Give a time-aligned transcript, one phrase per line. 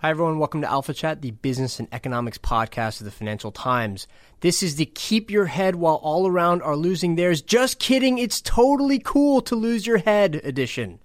[0.00, 0.38] Hi, everyone.
[0.38, 4.06] Welcome to Alpha Chat, the business and economics podcast of the Financial Times.
[4.42, 7.42] This is the keep your head while all around are losing theirs.
[7.42, 8.16] Just kidding.
[8.16, 11.00] It's totally cool to lose your head edition.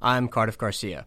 [0.00, 1.06] I'm Cardiff Garcia.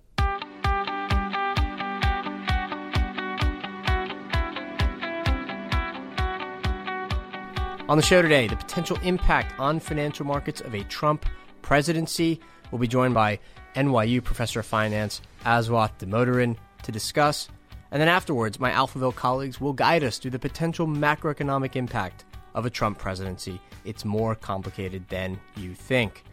[7.90, 11.26] On the show today, the potential impact on financial markets of a Trump
[11.62, 12.40] presidency.
[12.72, 13.40] We'll be joined by
[13.76, 17.50] NYU professor of finance Aswath Damodaran to discuss.
[17.92, 22.66] And then afterwards, my Alphaville colleagues will guide us through the potential macroeconomic impact of
[22.66, 23.60] a Trump presidency.
[23.84, 26.24] It's more complicated than you think.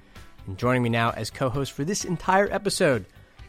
[0.46, 3.04] And joining me now as co host for this entire episode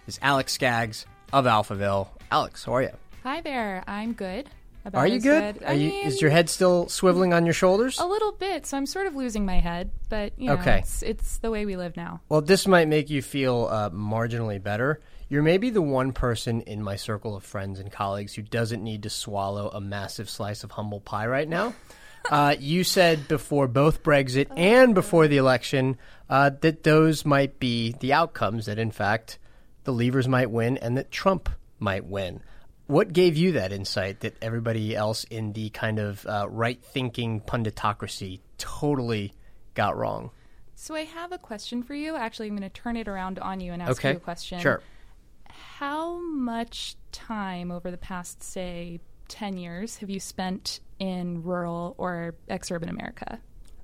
[0.07, 2.07] is Alex Scaggs of Alphaville.
[2.31, 2.91] Alex, how are you?
[3.23, 3.83] Hi there.
[3.87, 4.49] I'm good.
[4.85, 5.63] About Are you as good?
[5.63, 7.97] Are you, mean, is your head still swiveling on your shoulders?
[7.99, 8.65] a little bit?
[8.65, 10.79] So I'm sort of losing my head, but you know, Okay.
[10.79, 12.19] it's, it's the way we live now.
[12.27, 14.99] Well, this might make you feel uh, marginally better.
[15.29, 19.03] You're maybe the one person in my circle of friends and colleagues who doesn't need
[19.03, 21.73] to swallow a massive slice of humble pie right now.
[22.31, 25.97] Uh, you said before both Brexit and before the election
[26.29, 29.37] uh, that those might be the outcomes, that in fact
[29.83, 31.49] the leavers might win and that Trump
[31.79, 32.41] might win.
[32.87, 37.41] What gave you that insight that everybody else in the kind of uh, right thinking
[37.41, 39.33] punditocracy totally
[39.73, 40.31] got wrong?
[40.75, 42.15] So I have a question for you.
[42.15, 44.11] Actually, I'm going to turn it around on you and ask Okay.
[44.11, 44.61] you a question.
[44.61, 44.81] Sure.
[45.77, 52.35] How much time over the past, say, 10 years have you spent in rural or
[52.49, 53.39] exurban America?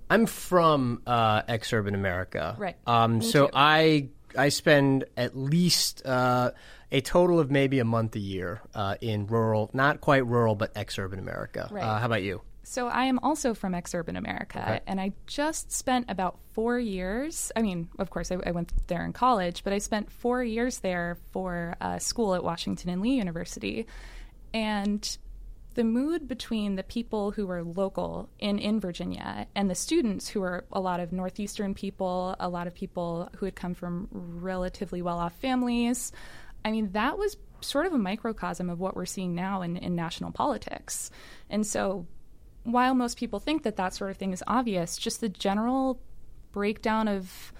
[0.09, 2.55] I'm from uh, ex-urban America.
[2.57, 2.75] Right.
[2.87, 3.51] Um, so too.
[3.53, 6.51] I I spend at least uh,
[6.91, 10.71] a total of maybe a month a year uh, in rural, not quite rural, but
[10.75, 11.67] ex-urban America.
[11.71, 11.83] Right.
[11.83, 12.41] Uh, how about you?
[12.69, 14.79] So I am also from exurban America, Okay.
[14.85, 17.51] and I just spent about four years.
[17.55, 20.77] I mean, of course, I, I went there in college, but I spent four years
[20.81, 23.87] there for uh, school at Washington and Lee University,
[24.53, 25.17] and
[25.73, 30.41] the mood between the people who were local in in Virginia and the students who
[30.41, 35.01] were a lot of northeastern people, a lot of people who had come from relatively
[35.01, 36.11] well-off families.
[36.63, 39.95] I mean, that was sort of a microcosm of what we're seeing now in, in
[39.95, 41.09] national politics.
[41.49, 42.05] And so
[42.63, 45.99] while most people think that that sort of thing is obvious, just the general
[46.51, 47.53] breakdown of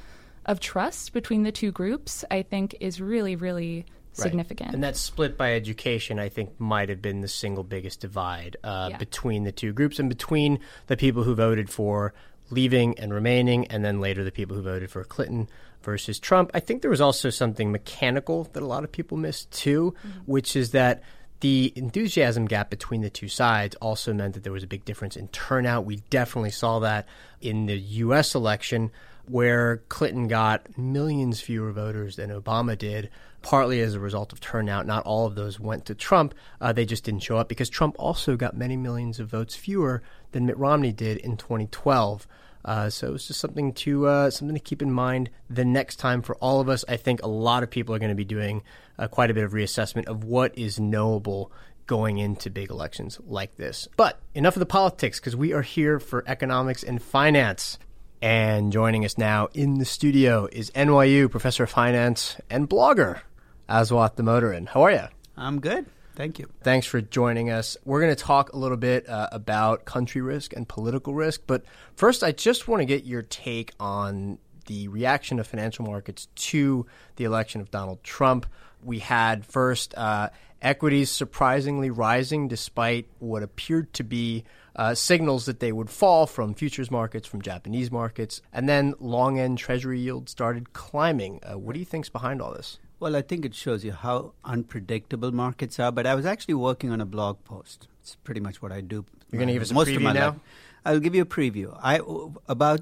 [0.45, 4.73] of trust between the two groups, I think, is really, really significant.
[4.73, 8.87] And that split by education, I think, might have been the single biggest divide uh,
[8.91, 8.97] Yeah.
[8.97, 12.13] between the two groups and between the people who voted for
[12.49, 15.47] leaving and remaining, and then later the people who voted for Clinton
[15.83, 16.49] versus Trump.
[16.53, 19.93] I think there was also something mechanical that a lot of people missed too,
[20.25, 21.03] which is that
[21.41, 25.15] the enthusiasm gap between the two sides also meant that there was a big difference
[25.15, 25.85] in turnout.
[25.85, 27.07] We definitely saw that
[27.41, 28.35] in the U.S.
[28.35, 28.91] election,
[29.27, 33.09] where Clinton got millions fewer voters than Obama did,
[33.41, 34.85] partly as a result of turnout.
[34.85, 36.33] Not all of those went to Trump.
[36.59, 40.01] Uh, they just didn't show up because Trump also got many millions of votes fewer
[40.31, 42.27] than Mitt Romney did in 2012.
[42.69, 46.21] Uh, so it's just something to uh, something to keep in mind the next time
[46.21, 46.85] for all of us.
[46.87, 48.61] I think a lot of people are going to be doing
[48.99, 51.51] uh, quite a bit of reassessment of what is knowable
[51.87, 53.87] going into big elections like this.
[53.97, 57.79] But enough of the politics because we are here for economics and finance.
[58.21, 63.21] And joining us now in the studio is NYU professor of finance and blogger
[63.67, 64.67] Aswath Damodaran.
[64.67, 65.07] How are you?
[65.35, 65.87] I'm good.
[66.19, 66.49] Thank you.
[66.63, 67.77] Thanks for joining us.
[67.85, 71.63] We're going to talk a little bit uh, about country risk and political risk, but
[71.95, 76.85] first, I just want to get your take on the reaction of financial markets to
[77.15, 78.47] the election of Donald Trump.
[78.83, 80.31] We had first uh,
[80.61, 84.43] equities surprisingly rising despite what appeared to be
[84.75, 89.39] uh, signals that they would fall from futures markets, from Japanese markets, and then long
[89.39, 91.39] end treasury yields started climbing.
[91.49, 92.77] Uh, what do you think's behind all this?
[92.99, 95.91] Well, I think it shows you how unpredictable markets are.
[95.91, 97.87] But I was actually working on a blog post.
[98.01, 99.05] It's pretty much what I do.
[99.31, 100.27] You're gonna give us a most preview of my now?
[100.27, 100.39] life.
[100.85, 101.77] I'll give you a preview.
[101.81, 102.01] I
[102.47, 102.81] about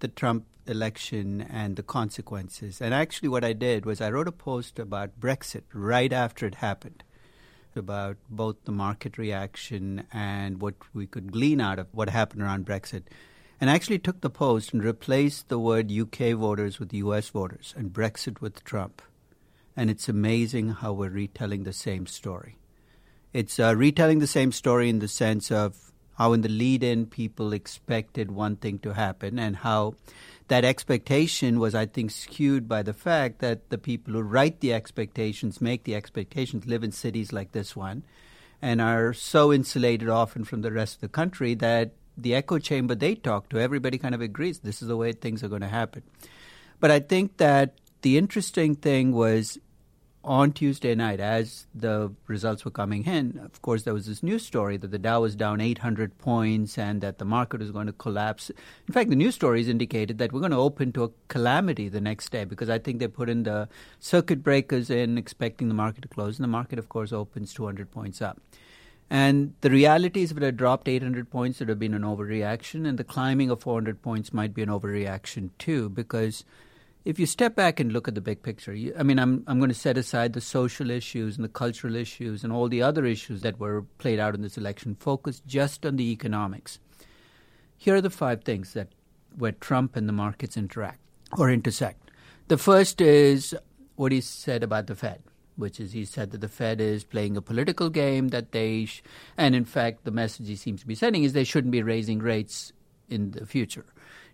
[0.00, 2.80] the Trump election and the consequences.
[2.80, 6.56] And actually, what I did was I wrote a post about Brexit right after it
[6.56, 7.02] happened,
[7.76, 12.64] about both the market reaction and what we could glean out of what happened around
[12.66, 13.02] Brexit.
[13.60, 17.74] And I actually took the post and replaced the word UK voters with US voters
[17.76, 19.02] and Brexit with Trump.
[19.76, 22.56] And it's amazing how we're retelling the same story.
[23.32, 27.06] It's uh, retelling the same story in the sense of how, in the lead in,
[27.06, 29.94] people expected one thing to happen, and how
[30.48, 34.74] that expectation was, I think, skewed by the fact that the people who write the
[34.74, 38.04] expectations, make the expectations, live in cities like this one,
[38.60, 42.94] and are so insulated often from the rest of the country that the echo chamber
[42.94, 45.68] they talk to, everybody kind of agrees this is the way things are going to
[45.68, 46.02] happen.
[46.78, 49.58] But I think that the interesting thing was
[50.24, 54.46] on Tuesday night, as the results were coming in, of course, there was this news
[54.46, 57.92] story that the Dow was down 800 points and that the market was going to
[57.92, 58.50] collapse.
[58.86, 62.00] In fact, the news stories indicated that we're going to open to a calamity the
[62.00, 63.68] next day because I think they put in the
[63.98, 67.90] circuit breakers in, expecting the market to close, and the market, of course, opens 200
[67.90, 68.40] points up.
[69.10, 72.02] And the reality is, if it had dropped 800 points, it would have been an
[72.02, 76.44] overreaction, and the climbing of 400 points might be an overreaction too, because
[77.04, 79.58] if you step back and look at the big picture, you, I mean, I'm I'm
[79.58, 83.04] going to set aside the social issues and the cultural issues and all the other
[83.04, 84.94] issues that were played out in this election.
[84.94, 86.78] Focus just on the economics.
[87.76, 88.88] Here are the five things that
[89.36, 91.00] where Trump and the markets interact
[91.36, 92.10] or intersect.
[92.48, 93.54] The first is
[93.96, 95.22] what he said about the Fed,
[95.56, 99.02] which is he said that the Fed is playing a political game that they, sh-
[99.36, 102.18] and in fact, the message he seems to be sending is they shouldn't be raising
[102.18, 102.72] rates
[103.08, 103.86] in the future.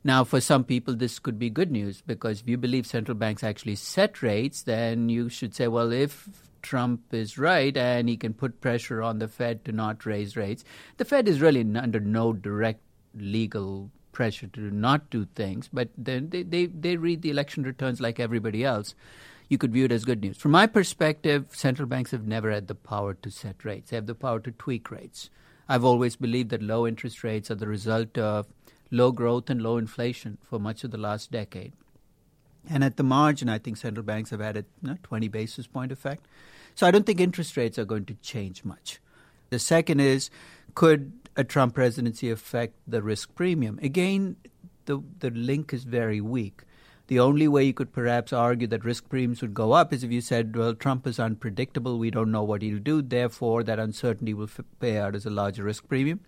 [0.05, 3.43] Now, for some people, this could be good news because if you believe central banks
[3.43, 6.29] actually set rates, then you should say, well, if
[6.63, 10.65] Trump is right and he can put pressure on the Fed to not raise rates,
[10.97, 12.81] the Fed is really under no direct
[13.15, 18.01] legal pressure to not do things, but then they, they, they read the election returns
[18.01, 18.95] like everybody else.
[19.49, 20.37] You could view it as good news.
[20.37, 23.91] From my perspective, central banks have never had the power to set rates.
[23.91, 25.31] They have the power to tweak rates.
[25.69, 28.47] I've always believed that low interest rates are the result of
[28.91, 31.73] low growth and low inflation for much of the last decade.
[32.69, 35.67] And at the margin, I think central banks have had a you know, 20 basis
[35.67, 36.27] point effect.
[36.75, 39.01] So I don't think interest rates are going to change much.
[39.51, 40.31] The second is
[40.75, 43.79] could a Trump presidency affect the risk premium?
[43.83, 44.37] Again,
[44.85, 46.63] the, the link is very weak.
[47.09, 50.13] The only way you could perhaps argue that risk premiums would go up is if
[50.13, 54.35] you said, well, Trump is unpredictable, we don't know what he'll do, therefore that uncertainty
[54.35, 56.21] will f- pay out as a larger risk premium.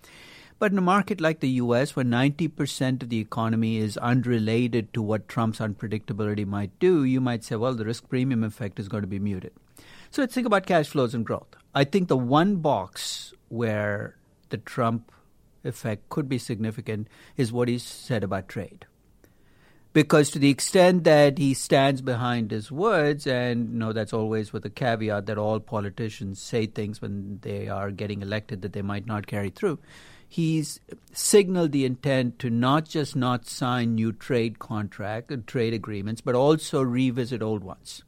[0.61, 5.01] But in a market like the US, where 90% of the economy is unrelated to
[5.01, 9.03] what Trump's unpredictability might do, you might say, well, the risk premium effect is going
[9.03, 9.55] to be muted.
[10.11, 11.57] So let's think about cash flows and growth.
[11.75, 14.17] I think the one box where
[14.51, 15.11] the Trump
[15.65, 17.09] effect could be significant
[17.39, 18.85] is what he said about trade.
[19.95, 24.53] Because to the extent that he stands behind his words, and you know that's always
[24.53, 28.83] with a caveat that all politicians say things when they are getting elected that they
[28.83, 29.79] might not carry through
[30.31, 30.79] he's
[31.13, 36.37] signaled the intent to not just not sign new trade contract uh, trade agreements, but
[36.37, 38.05] also revisit old ones.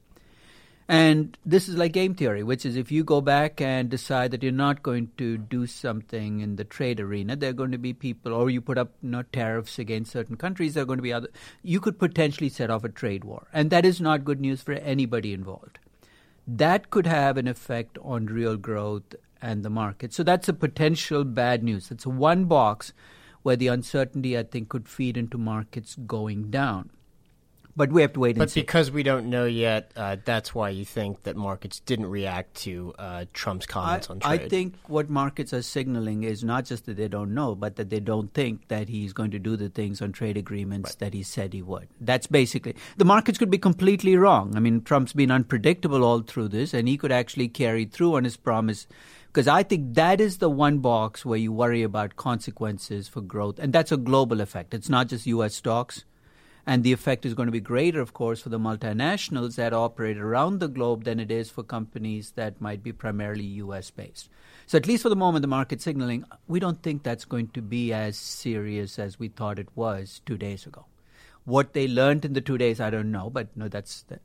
[0.89, 4.43] And this is like game theory, which is if you go back and decide that
[4.43, 7.93] you're not going to do something in the trade arena, there are going to be
[7.93, 11.03] people, or you put up you know, tariffs against certain countries, there are going to
[11.03, 11.29] be other.
[11.63, 13.49] You could potentially set off a trade war.
[13.53, 15.81] And that is not good news for anybody involved.
[16.47, 20.15] That could have an effect on real growth and the market.
[20.15, 21.91] So that's a potential bad news.
[21.91, 22.93] It's one box
[23.43, 26.91] where the uncertainty, I think, could feed into markets going down.
[27.75, 28.37] But we have to wait.
[28.37, 28.61] But see.
[28.61, 32.93] because we don't know yet, uh, that's why you think that markets didn't react to
[32.99, 34.41] uh, Trump's comments I, on trade.
[34.43, 37.89] I think what markets are signaling is not just that they don't know, but that
[37.89, 40.99] they don't think that he's going to do the things on trade agreements right.
[40.99, 41.89] that he said he would.
[41.99, 44.55] That's basically the markets could be completely wrong.
[44.55, 48.25] I mean, Trump's been unpredictable all through this, and he could actually carry through on
[48.25, 48.87] his promise
[49.33, 53.59] because I think that is the one box where you worry about consequences for growth,
[53.59, 54.75] and that's a global effect.
[54.75, 55.55] It's not just U.S.
[55.55, 56.05] stocks.
[56.65, 60.17] And the effect is going to be greater, of course, for the multinationals that operate
[60.17, 64.29] around the globe than it is for companies that might be primarily US based.
[64.67, 67.63] So, at least for the moment, the market signaling, we don't think that's going to
[67.63, 70.85] be as serious as we thought it was two days ago.
[71.45, 74.21] What they learned in the two days, I don't know, but no, that's the,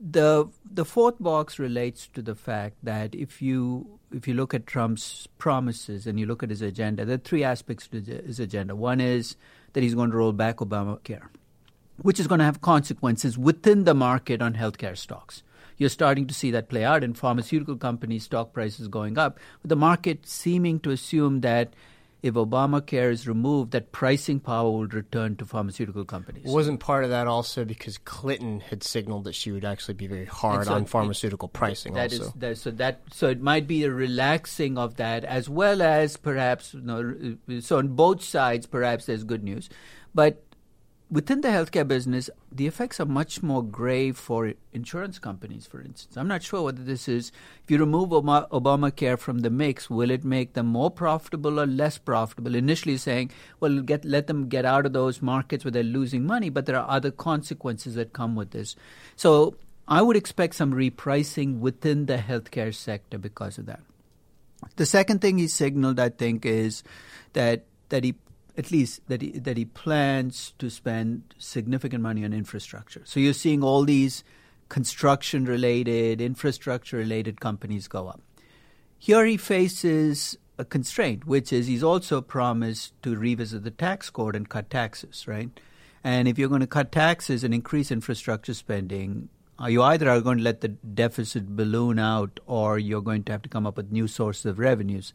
[0.00, 4.66] the the fourth box relates to the fact that if you if you look at
[4.66, 8.76] Trump's promises and you look at his agenda, there are three aspects to his agenda.
[8.76, 9.36] One is
[9.72, 11.28] that he's going to roll back Obamacare
[12.02, 15.42] which is going to have consequences within the market on healthcare stocks.
[15.76, 19.68] You're starting to see that play out in pharmaceutical companies' stock prices going up, with
[19.68, 21.74] the market seeming to assume that
[22.24, 26.46] if Obamacare is removed, that pricing power will return to pharmaceutical companies.
[26.46, 30.24] Wasn't part of that also because Clinton had signaled that she would actually be very
[30.24, 31.92] hard so on pharmaceutical it, pricing.
[31.92, 35.50] That also, is, that, so that so it might be a relaxing of that, as
[35.50, 39.68] well as perhaps you know, so on both sides, perhaps there's good news,
[40.14, 40.42] but
[41.14, 46.16] within the healthcare business, the effects are much more grave for insurance companies, for instance.
[46.16, 47.30] I'm not sure whether this is,
[47.62, 51.66] if you remove Obama, Obamacare from the mix, will it make them more profitable or
[51.66, 52.56] less profitable?
[52.56, 53.30] Initially saying,
[53.60, 56.76] well, get, let them get out of those markets where they're losing money, but there
[56.76, 58.74] are other consequences that come with this.
[59.14, 59.54] So
[59.86, 63.82] I would expect some repricing within the healthcare sector because of that.
[64.74, 66.82] The second thing he signaled, I think, is
[67.34, 68.14] that that he
[68.56, 73.02] at least that he, that he plans to spend significant money on infrastructure.
[73.04, 74.24] So you're seeing all these
[74.68, 78.20] construction related, infrastructure related companies go up.
[78.98, 84.36] Here he faces a constraint, which is he's also promised to revisit the tax code
[84.36, 85.50] and cut taxes, right?
[86.02, 89.28] And if you're going to cut taxes and increase infrastructure spending,
[89.66, 93.42] you either are going to let the deficit balloon out or you're going to have
[93.42, 95.12] to come up with new sources of revenues.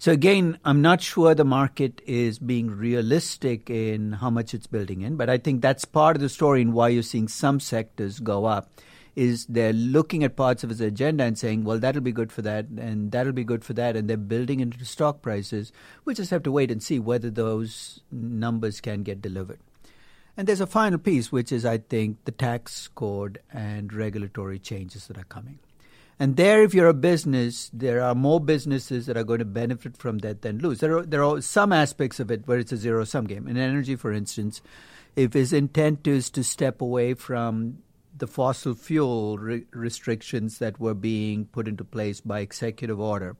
[0.00, 5.02] So again, I'm not sure the market is being realistic in how much it's building
[5.02, 8.18] in, but I think that's part of the story in why you're seeing some sectors
[8.18, 8.70] go up
[9.14, 12.40] is they're looking at parts of his agenda and saying, well, that'll be good for
[12.40, 15.70] that, and that'll be good for that, and they're building into stock prices.
[16.06, 19.60] We just have to wait and see whether those numbers can get delivered.
[20.34, 25.08] And there's a final piece, which is, I think, the tax code and regulatory changes
[25.08, 25.58] that are coming.
[26.20, 29.96] And there, if you're a business, there are more businesses that are going to benefit
[29.96, 30.80] from that than lose.
[30.80, 33.48] There are, there are some aspects of it where it's a zero sum game.
[33.48, 34.60] In energy, for instance,
[35.16, 37.78] if his intent is to step away from
[38.14, 43.34] the fossil fuel re- restrictions that were being put into place by executive order,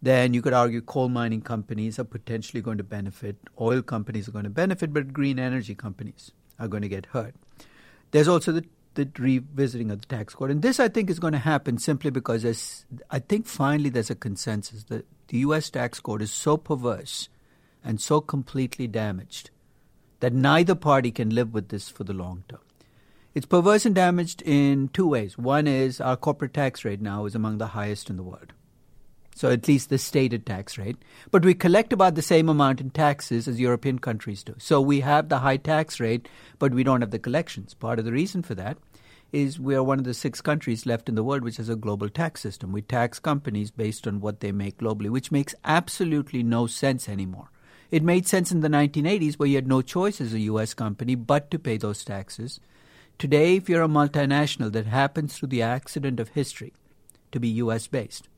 [0.00, 4.32] then you could argue coal mining companies are potentially going to benefit, oil companies are
[4.32, 6.30] going to benefit, but green energy companies
[6.60, 7.34] are going to get hurt.
[8.12, 10.50] There's also the the revisiting of the tax code.
[10.50, 14.14] And this, I think, is going to happen simply because I think finally there's a
[14.14, 15.70] consensus that the U.S.
[15.70, 17.28] tax code is so perverse
[17.84, 19.50] and so completely damaged
[20.20, 22.60] that neither party can live with this for the long term.
[23.34, 25.36] It's perverse and damaged in two ways.
[25.36, 28.52] One is our corporate tax rate now is among the highest in the world
[29.34, 30.96] so at least the stated tax rate.
[31.30, 34.54] But we collect about the same amount in taxes as European countries do.
[34.58, 37.74] So we have the high tax rate, but we don't have the collections.
[37.74, 38.78] Part of the reason for that
[39.32, 41.74] is we are one of the six countries left in the world which has a
[41.74, 42.70] global tax system.
[42.70, 47.50] We tax companies based on what they make globally, which makes absolutely no sense anymore.
[47.90, 50.72] It made sense in the 1980s where you had no choice as a U.S.
[50.72, 52.60] company but to pay those taxes.
[53.18, 56.72] Today, if you're a multinational that happens through the accident of history
[57.32, 57.86] to be U.S.
[57.86, 58.28] based,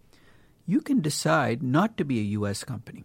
[0.66, 2.64] you can decide not to be a U.S.
[2.64, 3.04] company.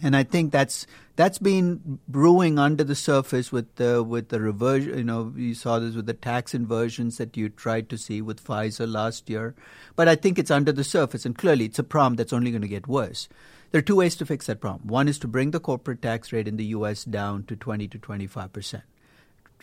[0.00, 4.98] And I think that's that's been brewing under the surface with the with the reversion.
[4.98, 8.44] You know, you saw this with the tax inversions that you tried to see with
[8.44, 9.54] Pfizer last year.
[9.94, 12.62] But I think it's under the surface, and clearly it's a problem that's only going
[12.62, 13.28] to get worse.
[13.70, 14.88] There are two ways to fix that problem.
[14.88, 17.04] One is to bring the corporate tax rate in the U.S.
[17.04, 18.84] down to 20 to 25 percent.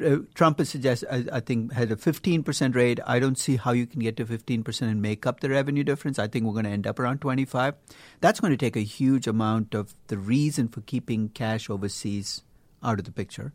[0.03, 3.00] Uh, Trump has suggested, I, I, think, had a 15% rate.
[3.06, 6.20] I don't see how you can get to 15% and make up the revenue difference.
[6.20, 7.75] I think we're going to end up around 25.
[8.22, 12.44] That's going to take a huge amount of the reason for keeping cash overseas
[12.84, 13.51] out of the picture.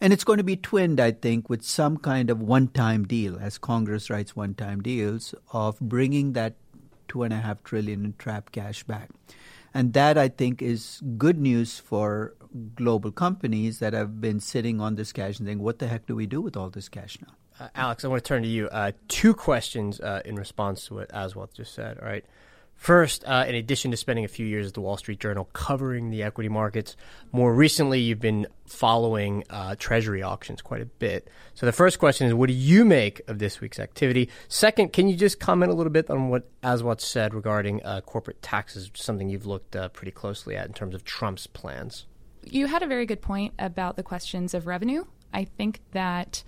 [0.00, 3.58] And it's going to be twinned, I think, with some kind of one-time deal, as
[3.58, 6.56] Congress writes one-time deals, of bringing that
[7.08, 9.10] two and a half trillion in trapped cash back.
[9.72, 12.34] And that, I think, is good news for
[12.74, 16.14] global companies that have been sitting on this cash and saying, what the heck do
[16.14, 17.34] we do with all this cash now?
[17.58, 18.68] Uh, Alex, I want to turn to you.
[18.68, 21.98] Uh, two questions uh, in response to what Aswath just said.
[21.98, 22.24] All right.
[22.74, 26.10] First, uh, in addition to spending a few years at the Wall Street Journal covering
[26.10, 26.96] the equity markets,
[27.30, 31.28] more recently you've been following uh, Treasury auctions quite a bit.
[31.54, 34.28] So the first question is, what do you make of this week's activity?
[34.48, 38.42] Second, can you just comment a little bit on what Aswath said regarding uh, corporate
[38.42, 42.06] taxes, something you've looked pretty closely at in terms of Trump's plans?
[42.46, 45.04] You had a very good point about the questions of revenue.
[45.32, 46.44] I think that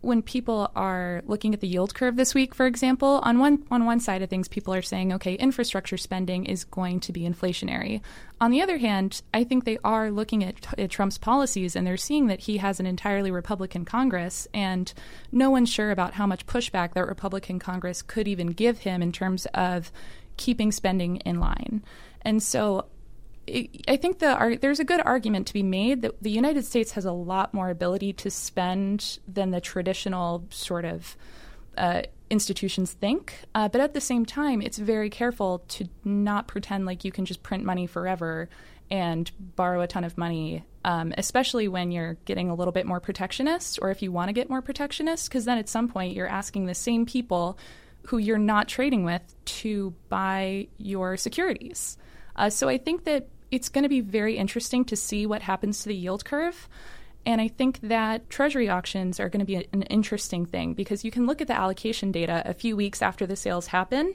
[0.00, 3.84] when people are looking at the yield curve this week, for example, on one on
[3.84, 8.00] one side of things, people are saying, okay, infrastructure spending is going to be inflationary.
[8.40, 11.96] On the other hand, I think they are looking at, at Trump's policies and they're
[11.96, 14.92] seeing that he has an entirely Republican Congress, and
[15.32, 19.10] no one's sure about how much pushback that Republican Congress could even give him in
[19.10, 19.90] terms of
[20.36, 21.82] keeping spending in line.
[22.22, 22.86] And so
[23.88, 27.04] I think the, there's a good argument to be made that the United States has
[27.04, 31.16] a lot more ability to spend than the traditional sort of
[31.76, 33.34] uh, institutions think.
[33.54, 37.24] Uh, but at the same time, it's very careful to not pretend like you can
[37.24, 38.48] just print money forever
[38.90, 43.00] and borrow a ton of money, um, especially when you're getting a little bit more
[43.00, 46.26] protectionist or if you want to get more protectionist, because then at some point you're
[46.26, 47.58] asking the same people
[48.06, 51.98] who you're not trading with to buy your securities.
[52.34, 55.82] Uh, so I think that it's going to be very interesting to see what happens
[55.82, 56.68] to the yield curve.
[57.26, 61.10] And I think that treasury auctions are going to be an interesting thing because you
[61.10, 64.14] can look at the allocation data a few weeks after the sales happen.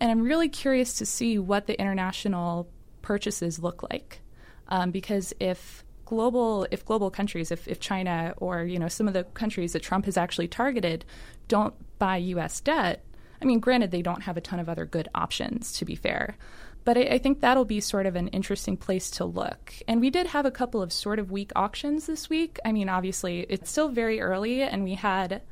[0.00, 2.68] And I'm really curious to see what the international
[3.02, 4.20] purchases look like.
[4.68, 9.14] Um, because if global if global countries if, if China or you know some of
[9.14, 11.04] the countries that Trump has actually targeted
[11.48, 13.04] don't buy US debt,
[13.40, 16.36] I mean granted they don't have a ton of other good options to be fair.
[16.86, 19.74] But I, I, think that'll be sort of an interesting place to look.
[19.88, 22.60] And we did have a couple of sort of weak auctions this week.
[22.64, 25.42] I mean, obviously, it's still very early, and we had,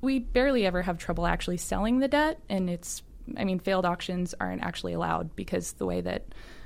[0.00, 2.40] we barely ever have trouble actually selling the debt.
[2.48, 3.04] And it's,
[3.36, 6.24] I mean, failed auctions aren't actually allowed because the way that,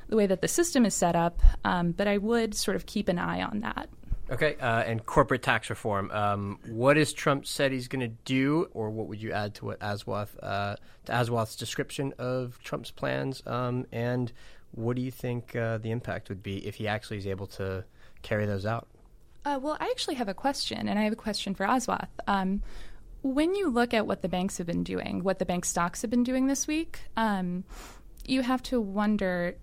[0.09, 1.43] the way that the system is set up.
[1.62, 3.91] Um, but I would sort of keep an eye on that.
[4.30, 6.11] Okay, uh, and corporate tax reform.
[6.11, 9.66] Um, what has Trump said he's going to do, or what would you add to
[9.66, 13.42] what Aswath uh, to Aswath's description of Trump's plans?
[13.47, 14.30] Um, and
[14.73, 17.85] what do you think uh, the impact would be if he actually is able to
[18.20, 18.87] carry those out?
[19.47, 22.08] Uh, well, I actually have a question, and I have a question for Aswath.
[22.26, 22.62] Um,
[23.23, 26.11] when you look at what the banks have been doing, what the bank stocks have
[26.11, 27.64] been doing this week, um,
[28.26, 29.56] you have to wonder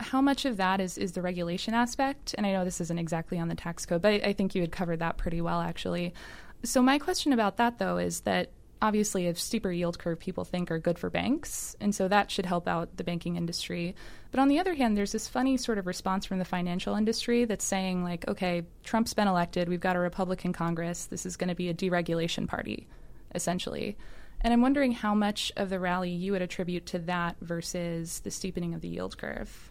[0.00, 2.34] how much of that is, is the regulation aspect?
[2.36, 4.60] And I know this isn't exactly on the tax code, but I, I think you
[4.60, 6.14] had covered that pretty well, actually.
[6.62, 8.50] So, my question about that, though, is that
[8.80, 12.46] obviously a steeper yield curve people think are good for banks, and so that should
[12.46, 13.94] help out the banking industry.
[14.30, 17.44] But on the other hand, there's this funny sort of response from the financial industry
[17.44, 21.48] that's saying, like, okay, Trump's been elected, we've got a Republican Congress, this is going
[21.48, 22.86] to be a deregulation party,
[23.34, 23.96] essentially.
[24.42, 28.30] And I'm wondering how much of the rally you would attribute to that versus the
[28.30, 29.70] steepening of the yield curve.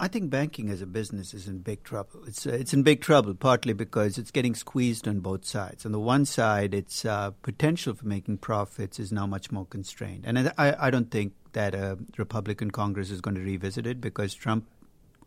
[0.00, 2.22] I think banking as a business is in big trouble.
[2.26, 5.84] It's uh, it's in big trouble partly because it's getting squeezed on both sides.
[5.84, 10.24] On the one side, its uh, potential for making profits is now much more constrained,
[10.26, 14.34] and I, I don't think that a Republican Congress is going to revisit it because
[14.34, 14.66] Trump,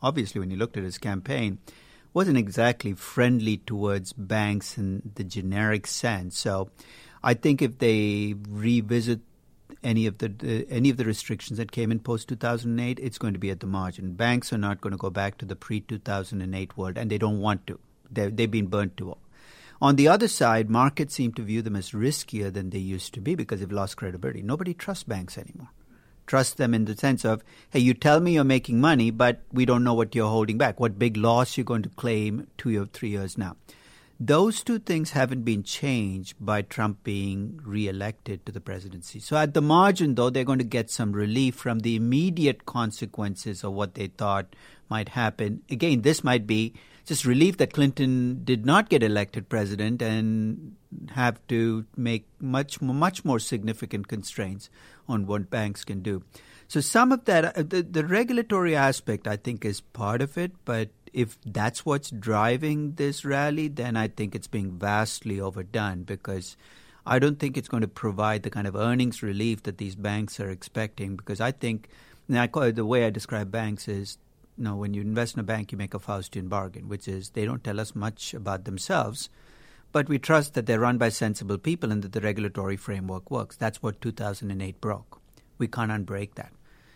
[0.01, 1.60] obviously, when you looked at his campaign,
[2.15, 6.36] wasn't exactly friendly towards banks in the generic sense.
[6.39, 6.72] So,
[7.24, 9.20] I think if they revisit
[9.84, 13.34] any of the uh, any of the restrictions that came in post 2008 it's going
[13.34, 14.13] to be at the margin.
[14.13, 17.39] Banks are not going to go back to the pre 2008 world and they don't
[17.39, 17.80] want to.
[18.12, 19.17] They they've been burnt to
[19.82, 23.19] on the other side markets seem to view them as riskier than they used to
[23.19, 24.41] be because they've lost credibility.
[24.41, 25.72] Nobody trusts banks anymore.
[26.26, 29.65] Trust them in the sense of hey you tell me you're making money but we
[29.65, 30.80] don't know what you're holding back.
[30.80, 33.58] What big loss you're going to claim 2 or 3 years now
[34.19, 39.19] those two things haven't been changed by Trump being reelected to the presidency.
[39.19, 43.63] So, at the margin, though, they're going to get some relief from the immediate consequences
[43.63, 44.56] of what they thought
[44.89, 45.63] might happen.
[45.69, 46.73] Again, this might be
[47.06, 50.76] just relief that Clinton did not get elected president and
[51.12, 54.69] have to make much, much more significant constraints
[55.08, 56.23] on what banks can do.
[56.67, 60.52] So, some of that, uh, the, the regulatory aspect, I think, is part of it,
[60.65, 66.58] but if that's what's driving this rally, then I think it's being vastly overdone because
[67.06, 70.39] I don't think it's going to provide the kind of earnings relief that these banks
[70.39, 71.15] are expecting.
[71.15, 71.89] Because I think,
[72.28, 74.17] and I call it, the way I describe banks is,
[74.58, 77.30] you know, when you invest in a bank, you make a Faustian bargain, which is
[77.30, 79.30] they don't tell us much about themselves,
[79.91, 83.56] but we trust that they're run by sensible people and that the regulatory framework works.
[83.56, 85.21] That's what 2008 broke.
[85.58, 86.52] We can't unbreak that.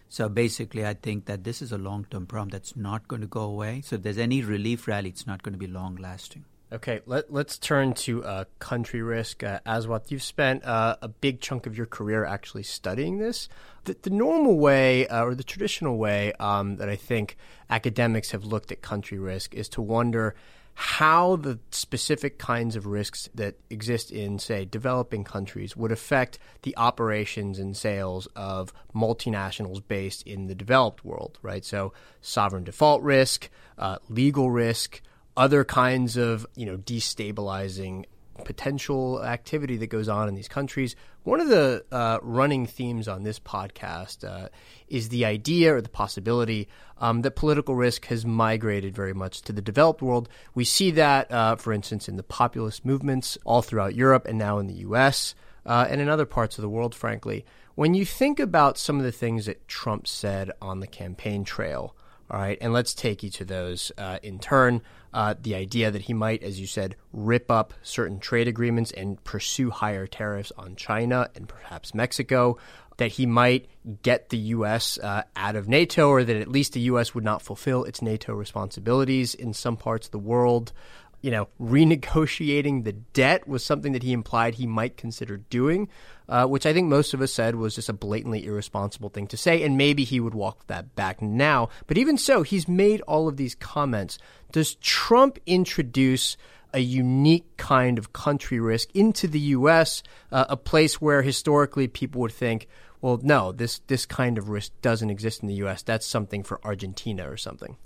[0.09, 3.27] So basically, I think that this is a long term problem that's not going to
[3.27, 3.81] go away.
[3.83, 6.45] So if there's any relief rally, it's not going to be long lasting.
[6.69, 9.41] Okay, let, us turn to uh, country risk.
[9.41, 13.47] Uh, Aswath, you've spent uh, a big chunk of your career actually studying this.
[13.85, 17.37] The, the normal way, uh, or the traditional way, um, that I think
[17.69, 20.35] academics have looked at country risk is to wonder
[20.79, 26.77] how the specific kinds of risks that exist in, say, developing countries would affect the
[26.77, 31.65] operations and sales of multinationals based in the developed world, right?
[31.65, 35.01] So, sovereign default risk, uh, legal risk,
[35.35, 38.05] other kinds of, you know, destabilizing
[38.43, 40.95] potential activity that goes on in these countries.
[41.23, 44.49] One of the uh, running themes on this podcast uh,
[44.87, 46.67] is the idea or the possibility
[46.99, 50.29] um, that political risk has migrated very much to the developed world.
[50.55, 54.59] We see that, uh, for instance, in the populist movements all throughout Europe and now
[54.59, 55.35] in the U.S.
[55.65, 57.45] Uh, and in other parts of the world, frankly.
[57.75, 61.95] When you think about some of the things that Trump said on the campaign trail,
[62.29, 64.81] all right, and let's take each of those uh, in turn.
[65.13, 69.23] Uh, the idea that he might, as you said, rip up certain trade agreements and
[69.23, 72.57] pursue higher tariffs on China and perhaps Mexico.
[72.97, 73.69] That he might
[74.01, 74.97] get the U.S.
[74.97, 77.13] Uh, out of NATO, or that at least the U.S.
[77.13, 80.73] would not fulfill its NATO responsibilities in some parts of the world.
[81.21, 85.89] You know, renegotiating the debt was something that he implied he might consider doing,
[86.29, 89.37] uh, which I think most of us said was just a blatantly irresponsible thing to
[89.37, 91.69] say, and maybe he would walk that back now.
[91.87, 94.19] But even so, he's made all of these comments.
[94.51, 96.37] Does Trump introduce
[96.73, 102.21] a unique kind of country risk into the U.S., uh, a place where historically people
[102.21, 102.67] would think,
[103.01, 105.81] well, no, this, this kind of risk doesn't exist in the U.S.
[105.81, 107.77] That's something for Argentina or something.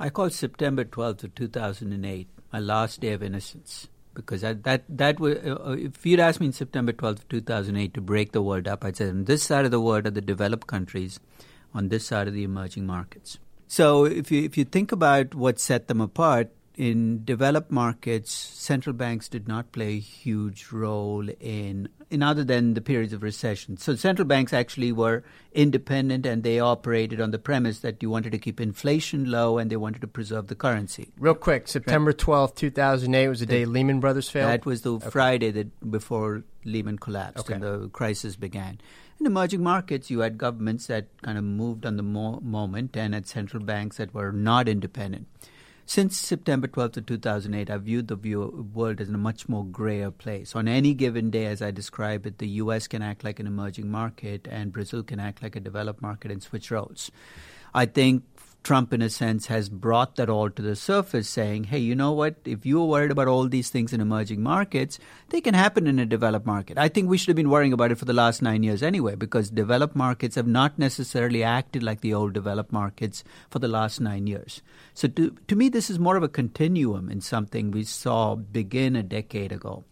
[0.00, 5.18] I call September 12th of 2008 my last day of innocence because that that that
[5.18, 8.68] would, uh, if you'd asked me in September 12th, of 2008 to break the world
[8.68, 11.18] up, I'd say on this side of the world are the developed countries,
[11.74, 13.38] on this side of the emerging markets.
[13.66, 18.94] So if you if you think about what set them apart, in developed markets, central
[18.94, 23.76] banks did not play a huge role in in other than the periods of recession.
[23.76, 28.32] So central banks actually were independent and they operated on the premise that you wanted
[28.32, 31.10] to keep inflation low and they wanted to preserve the currency.
[31.18, 34.50] Real quick, September twelfth, two thousand eight was the, the day Lehman Brothers failed.
[34.50, 35.10] That was the okay.
[35.10, 37.54] Friday that before Lehman collapsed okay.
[37.54, 38.80] and the crisis began.
[39.18, 43.14] In emerging markets, you had governments that kind of moved on the mo- moment and
[43.14, 45.26] had central banks that were not independent.
[45.88, 50.10] Since September 12th of 2008, I've viewed the view, world as a much more grayer
[50.10, 50.54] place.
[50.54, 53.90] On any given day, as I describe it, the US can act like an emerging
[53.90, 57.10] market and Brazil can act like a developed market and switch roles.
[57.72, 58.24] I think
[58.62, 62.12] Trump, in a sense, has brought that all to the surface, saying, hey, you know
[62.12, 62.36] what?
[62.44, 64.98] If you're worried about all these things in emerging markets,
[65.30, 66.76] they can happen in a developed market.
[66.76, 69.14] I think we should have been worrying about it for the last nine years anyway,
[69.14, 74.00] because developed markets have not necessarily acted like the old developed markets for the last
[74.00, 74.60] nine years.
[74.92, 78.96] So to, to me, this is more of a continuum in something we saw begin
[78.96, 79.84] a decade ago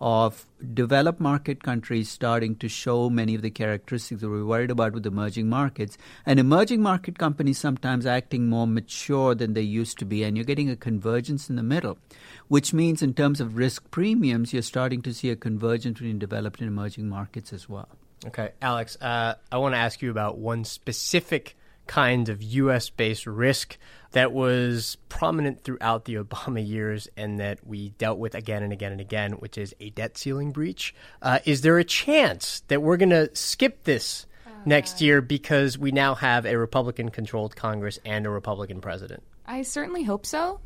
[0.00, 4.92] of developed market countries starting to show many of the characteristics that we're worried about
[4.92, 10.04] with emerging markets, and emerging market companies sometimes acting more mature than they used to
[10.04, 11.98] be, and you're getting a convergence in the middle,
[12.48, 16.60] which means in terms of risk premiums, you're starting to see a convergence between developed
[16.60, 17.88] and emerging markets as well.
[18.26, 21.56] Okay, Alex, uh, I want to ask you about one specific
[21.86, 23.78] kind of US based risk
[24.12, 28.92] that was prominent throughout the Obama years and that we dealt with again and again
[28.92, 30.94] and again, which is a debt ceiling breach.
[31.22, 34.26] Uh, is there a chance that we're going to skip this
[34.64, 39.22] next year because we now have a Republican controlled Congress and a Republican president?
[39.46, 40.60] I certainly hope so.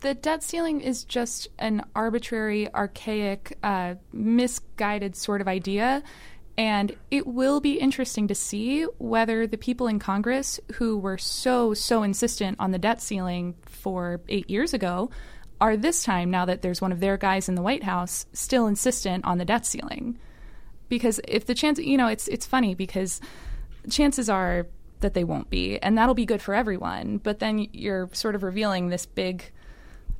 [0.00, 6.02] The debt ceiling is just an arbitrary, archaic, uh, misguided sort of idea
[6.56, 11.74] and it will be interesting to see whether the people in Congress who were so,
[11.74, 15.10] so insistent on the debt ceiling for eight years ago
[15.60, 18.66] are this time, now that there's one of their guys in the White House, still
[18.66, 20.18] insistent on the debt ceiling.
[20.88, 23.20] Because if the chance, you know, it's, it's funny because
[23.88, 24.66] chances are
[25.00, 27.18] that they won't be, and that'll be good for everyone.
[27.18, 29.50] But then you're sort of revealing this big,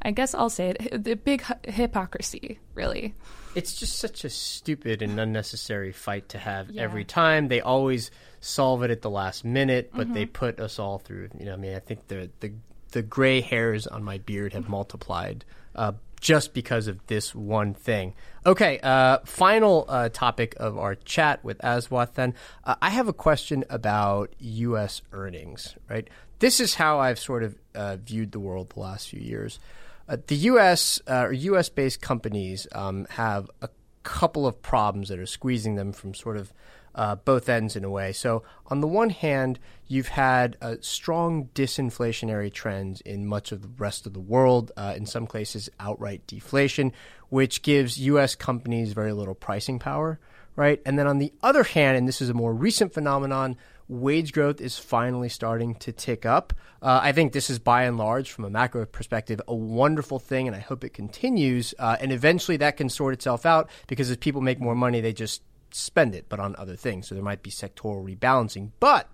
[0.04, 3.14] I guess I'll say it, the big hypocrisy, really.
[3.54, 6.82] It's just such a stupid and unnecessary fight to have yeah.
[6.82, 7.48] every time.
[7.48, 10.14] They always solve it at the last minute, but mm-hmm.
[10.14, 11.30] they put us all through.
[11.38, 12.52] You know, I mean, I think the the
[12.90, 18.14] the gray hairs on my beard have multiplied uh, just because of this one thing.
[18.44, 22.14] Okay, uh, final uh, topic of our chat with Aswath.
[22.14, 25.00] Then uh, I have a question about U.S.
[25.12, 25.76] earnings.
[25.88, 26.08] Right,
[26.40, 29.58] this is how I've sort of uh, viewed the world the last few years.
[30.08, 31.00] Uh, the U.S.
[31.08, 31.68] Uh, or U.S.
[31.68, 33.68] based companies um, have a
[34.02, 36.52] couple of problems that are squeezing them from sort of
[36.94, 38.12] uh, both ends in a way.
[38.12, 43.70] So, on the one hand, you've had uh, strong disinflationary trends in much of the
[43.78, 46.92] rest of the world, uh, in some cases, outright deflation,
[47.30, 48.34] which gives U.S.
[48.34, 50.20] companies very little pricing power,
[50.54, 50.80] right?
[50.86, 53.56] And then on the other hand, and this is a more recent phenomenon,
[53.94, 56.52] wage growth is finally starting to tick up.
[56.83, 60.46] Uh, I think this is by and large, from a macro perspective, a wonderful thing,
[60.46, 61.74] and I hope it continues.
[61.78, 65.12] Uh, and eventually that can sort itself out because as people make more money, they
[65.12, 67.09] just spend it, but on other things.
[67.09, 68.70] So there might be sectoral rebalancing.
[68.80, 69.09] But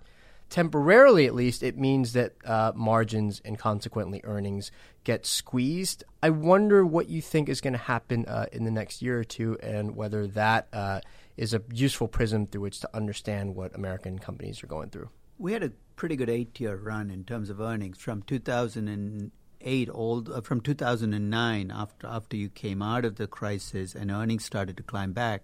[0.49, 4.71] temporarily, at least, it means that uh, margins and consequently earnings
[5.03, 6.03] get squeezed.
[6.21, 9.23] I wonder what you think is going to happen uh, in the next year or
[9.23, 11.01] two and whether that uh,
[11.37, 15.09] is a useful prism through which to understand what American companies are going through.
[15.37, 20.41] We had a pretty good eight-year run in terms of earnings from 2008 all uh,
[20.41, 25.13] from 2009 after after you came out of the crisis and earnings started to climb
[25.13, 25.43] back.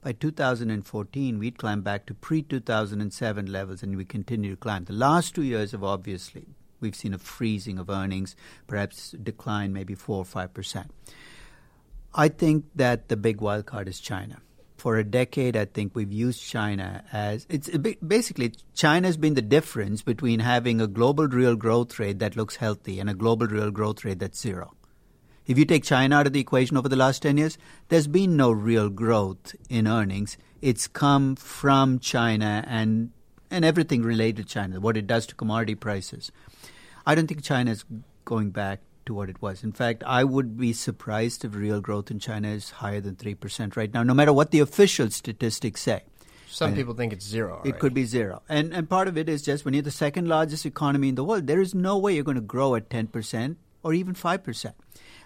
[0.00, 4.84] By 2014, we'd climbed back to pre-2007 levels, and we continue to climb.
[4.84, 6.46] The last two years have obviously
[6.78, 8.36] we've seen a freezing of earnings,
[8.68, 10.92] perhaps decline maybe four or five percent.
[12.14, 14.40] I think that the big wild card is China
[14.78, 20.02] for a decade, I think we've used China as it's basically China's been the difference
[20.02, 24.04] between having a global real growth rate that looks healthy and a global real growth
[24.04, 24.74] rate that's zero.
[25.46, 28.36] If you take China out of the equation over the last 10 years, there's been
[28.36, 30.36] no real growth in earnings.
[30.60, 33.10] It's come from China and,
[33.50, 36.30] and everything related to China, what it does to commodity prices.
[37.06, 37.84] I don't think China is
[38.26, 39.64] going back to what it was.
[39.64, 43.76] In fact, I would be surprised if real growth in China is higher than 3%
[43.76, 46.02] right now, no matter what the official statistics say.
[46.46, 47.60] Some people think it's zero.
[47.64, 48.42] It could be zero.
[48.48, 51.24] And, and part of it is just when you're the second largest economy in the
[51.24, 54.72] world, there is no way you're going to grow at 10% or even 5%.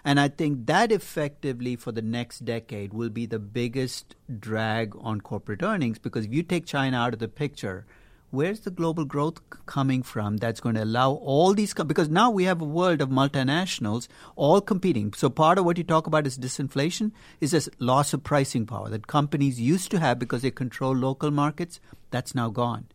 [0.05, 5.21] And I think that effectively for the next decade will be the biggest drag on
[5.21, 7.85] corporate earnings because if you take China out of the picture,
[8.33, 12.29] where's the global growth coming from that's going to allow all these com- because now
[12.31, 16.25] we have a world of multinationals all competing so part of what you talk about
[16.25, 20.49] is disinflation is this loss of pricing power that companies used to have because they
[20.49, 22.87] control local markets that's now gone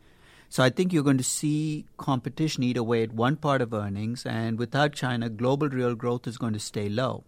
[0.50, 4.24] so I think you're going to see competition eat away at one part of earnings,
[4.24, 7.24] and without China, global real growth is going to stay low.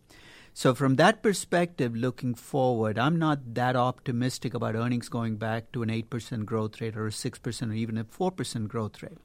[0.61, 5.83] So, from that perspective, looking forward, I'm not that optimistic about earnings going back to
[5.83, 9.17] an 8% growth rate or a 6% or even a 4% growth rate.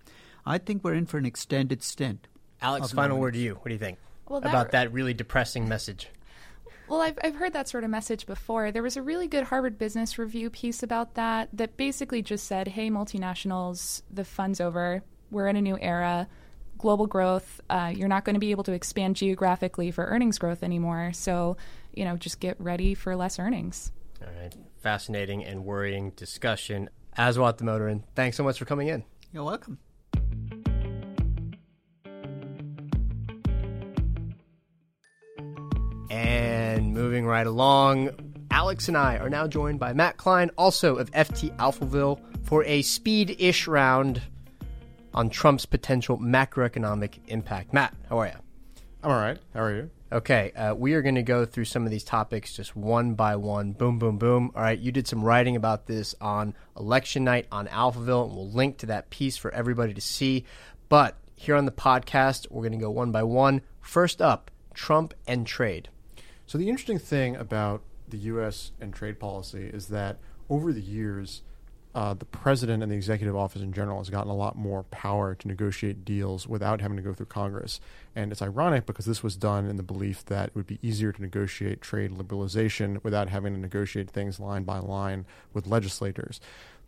[0.45, 2.29] I think we're in for an extended stint.
[2.61, 3.55] Alex, final word to you.
[3.55, 3.97] What do you think
[4.29, 6.07] well, that about that really depressing message?
[6.87, 8.71] Well, I've, I've heard that sort of message before.
[8.71, 12.69] There was a really good Harvard Business Review piece about that that basically just said,
[12.69, 15.03] hey, multinationals, the fun's over.
[15.31, 16.29] We're in a new era.
[16.85, 20.61] Global growth, uh, you're not going to be able to expand geographically for earnings growth
[20.61, 21.13] anymore.
[21.13, 21.57] So,
[21.95, 23.91] you know, just get ready for less earnings.
[24.21, 24.53] All right.
[24.83, 26.91] Fascinating and worrying discussion.
[27.17, 29.03] Aswath Damodaran, thanks so much for coming in.
[29.33, 29.79] You're welcome.
[36.11, 38.11] And moving right along,
[38.51, 42.83] Alex and I are now joined by Matt Klein, also of FT Alphaville, for a
[42.83, 44.21] speed ish round
[45.15, 47.73] on Trump's potential macroeconomic impact.
[47.73, 48.33] Matt, how are you?
[49.01, 49.39] I'm all right.
[49.53, 49.89] How are you?
[50.11, 53.35] Okay, uh, we are going to go through some of these topics just one by
[53.37, 53.71] one.
[53.71, 54.51] Boom, boom, boom.
[54.55, 58.51] All right, you did some writing about this on election night on Alphaville, and we'll
[58.51, 60.45] link to that piece for everybody to see.
[60.89, 63.61] But here on the podcast, we're going to go one by one.
[63.81, 65.89] First up, Trump and trade.
[66.45, 68.71] So the interesting thing about the U.S.
[68.79, 71.41] and trade policy is that over the years,
[71.95, 75.33] uh, the president and the executive office in general has gotten a lot more power
[75.33, 77.79] to negotiate deals without having to go through Congress.
[78.13, 81.13] And it's ironic because this was done in the belief that it would be easier
[81.13, 86.41] to negotiate trade liberalization without having to negotiate things line by line with legislators.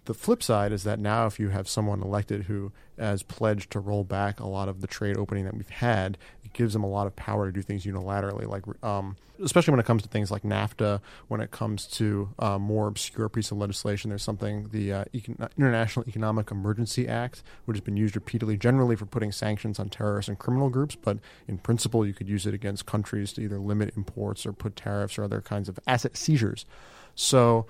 [0.07, 3.81] The flip side is that now, if you have someone elected who has pledged to
[3.81, 6.87] roll back a lot of the trade opening that we've had, it gives them a
[6.87, 10.31] lot of power to do things unilaterally, like um, especially when it comes to things
[10.31, 11.01] like NAFTA.
[11.27, 15.49] When it comes to uh, more obscure piece of legislation, there's something the uh, Econ-
[15.57, 20.29] International Economic Emergency Act, which has been used repeatedly, generally for putting sanctions on terrorists
[20.29, 21.17] and criminal groups, but
[21.49, 25.17] in principle, you could use it against countries to either limit imports or put tariffs
[25.17, 26.65] or other kinds of asset seizures.
[27.13, 27.65] So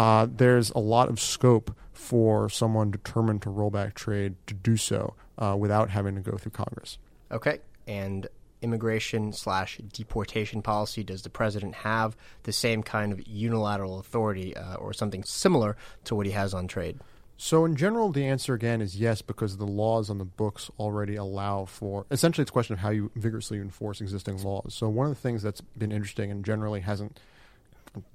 [0.00, 4.74] uh, there's a lot of scope for someone determined to roll back trade to do
[4.74, 6.96] so uh, without having to go through Congress.
[7.30, 8.26] Okay, and
[8.62, 11.04] immigration slash deportation policy?
[11.04, 16.14] Does the president have the same kind of unilateral authority uh, or something similar to
[16.14, 16.98] what he has on trade?
[17.36, 21.16] So, in general, the answer again is yes, because the laws on the books already
[21.16, 22.06] allow for.
[22.10, 24.72] Essentially, it's a question of how you vigorously enforce existing laws.
[24.74, 27.20] So, one of the things that's been interesting and generally hasn't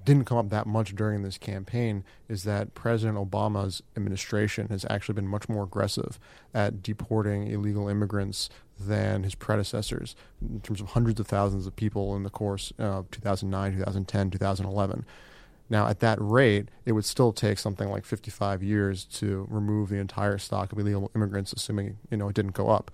[0.06, 5.16] didn't come up that much during this campaign is that President Obama's administration has actually
[5.16, 6.20] been much more aggressive
[6.54, 12.16] at deporting illegal immigrants than his predecessors in terms of hundreds of thousands of people
[12.16, 15.06] in the course of 2009, 2010, 2011.
[15.70, 19.98] Now, at that rate, it would still take something like 55 years to remove the
[19.98, 22.92] entire stock of illegal immigrants, assuming you know it didn't go up.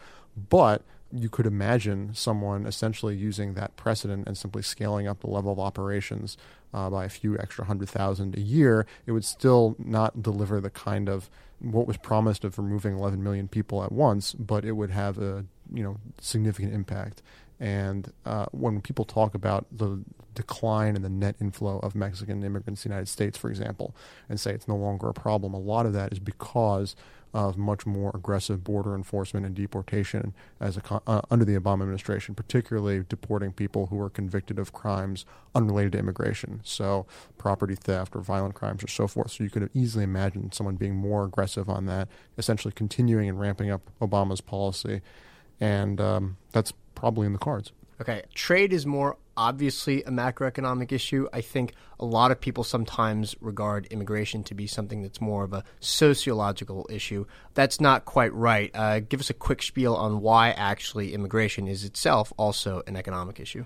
[0.49, 5.51] But you could imagine someone essentially using that precedent and simply scaling up the level
[5.51, 6.37] of operations
[6.73, 10.69] uh, by a few extra hundred thousand a year, it would still not deliver the
[10.69, 14.91] kind of what was promised of removing 11 million people at once, but it would
[14.91, 17.21] have a you know significant impact.
[17.59, 22.81] And uh, when people talk about the decline in the net inflow of Mexican immigrants
[22.81, 23.95] to the United States, for example,
[24.29, 26.95] and say it's no longer a problem, a lot of that is because
[27.33, 32.35] of much more aggressive border enforcement and deportation as a, uh, under the Obama administration,
[32.35, 37.05] particularly deporting people who were convicted of crimes unrelated to immigration, so
[37.37, 39.31] property theft or violent crimes or so forth.
[39.31, 43.69] So you could easily imagine someone being more aggressive on that, essentially continuing and ramping
[43.69, 45.01] up Obama's policy,
[45.59, 47.71] and um, that's probably in the cards.
[48.01, 51.27] Okay, trade is more obviously a macroeconomic issue.
[51.31, 55.53] I think a lot of people sometimes regard immigration to be something that's more of
[55.53, 57.27] a sociological issue.
[57.53, 58.71] That's not quite right.
[58.73, 63.39] Uh, give us a quick spiel on why actually immigration is itself also an economic
[63.39, 63.65] issue.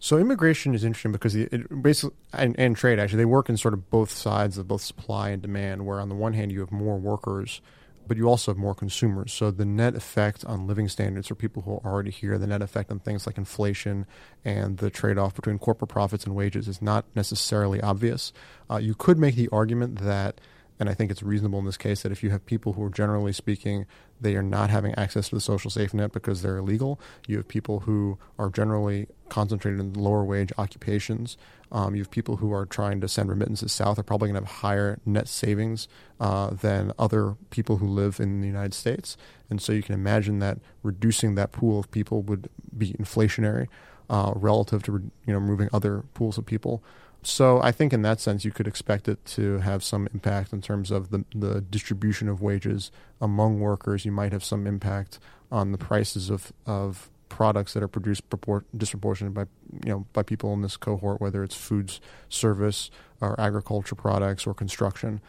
[0.00, 3.74] So immigration is interesting because it basically and, and, trade actually they work in sort
[3.74, 5.86] of both sides of both supply and demand.
[5.86, 7.60] Where on the one hand you have more workers,
[8.06, 9.32] but you also have more consumers.
[9.32, 12.62] So the net effect on living standards for people who are already here, the net
[12.62, 14.06] effect on things like inflation
[14.44, 18.32] and the trade-off between corporate profits and wages is not necessarily obvious.
[18.70, 20.40] Uh, you could make the argument that
[20.80, 22.90] and I think it's reasonable in this case that if you have people who are
[22.90, 23.86] generally speaking,
[24.20, 27.00] they are not having access to the social safety net because they're illegal.
[27.26, 31.36] You have people who are generally concentrated in lower wage occupations.
[31.70, 34.46] Um, you have people who are trying to send remittances south are probably going to
[34.46, 35.88] have higher net savings
[36.20, 39.16] uh, than other people who live in the United States.
[39.50, 43.68] And so you can imagine that reducing that pool of people would be inflationary
[44.10, 46.82] uh, relative to you know removing other pools of people.
[47.22, 50.60] So I think in that sense, you could expect it to have some impact in
[50.60, 54.04] terms of the, the distribution of wages among workers.
[54.04, 58.64] You might have some impact on the prices of, of products that are produced propor-
[58.76, 59.48] disproportionately by
[59.86, 64.52] you know by people in this cohort, whether it's foods, service, or agriculture products or
[64.52, 65.20] construction.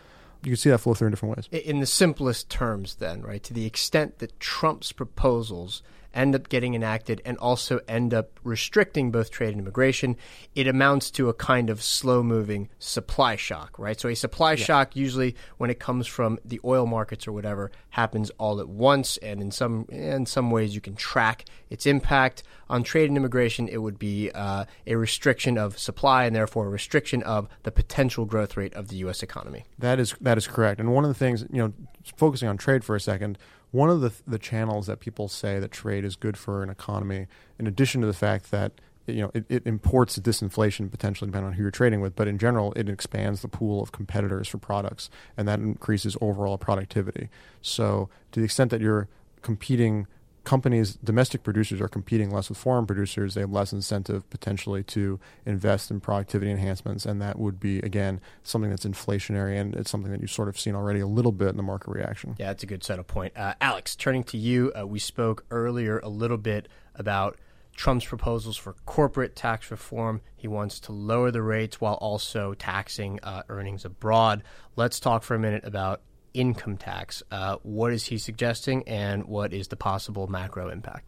[0.43, 1.63] You can see that flow through in different ways.
[1.63, 5.81] In the simplest terms, then, right, to the extent that Trump's proposals
[6.13, 10.15] end up getting enacted and also end up restricting both trade and immigration,
[10.55, 13.99] it amounts to a kind of slow moving supply shock, right?
[13.99, 14.63] So a supply yeah.
[14.63, 19.17] shock usually when it comes from the oil markets or whatever happens all at once
[19.17, 23.67] and in some in some ways you can track its impact on trade and immigration
[23.67, 28.25] it would be uh, a restriction of supply and therefore a restriction of the potential
[28.25, 29.65] growth rate of the US economy.
[29.77, 30.79] That is that is correct.
[30.79, 31.73] And one of the things, you know,
[32.17, 33.37] focusing on trade for a second,
[33.73, 37.25] one of the the channels that people say that trade is good for an economy,
[37.57, 38.71] in addition to the fact that
[39.07, 42.37] you know it, it imports disinflation potentially depending on who you're trading with, but in
[42.37, 47.29] general it expands the pool of competitors for products, and that increases overall productivity.
[47.63, 49.09] So to the extent that you're
[49.41, 50.05] competing
[50.43, 53.33] companies, domestic producers are competing less with foreign producers.
[53.33, 58.19] They have less incentive potentially to invest in productivity enhancements, and that would be again
[58.43, 61.49] something that's inflationary, and it's something that you've sort of seen already a little bit
[61.49, 62.35] in the market reaction.
[62.37, 63.35] Yeah, that's a good settle point.
[63.37, 67.37] Uh, Alex, turning to you, uh, we spoke earlier a little bit about.
[67.75, 70.21] Trump's proposals for corporate tax reform.
[70.35, 74.43] He wants to lower the rates while also taxing uh, earnings abroad.
[74.75, 76.01] Let's talk for a minute about
[76.33, 77.23] income tax.
[77.31, 81.05] Uh, what is he suggesting, and what is the possible macro impact?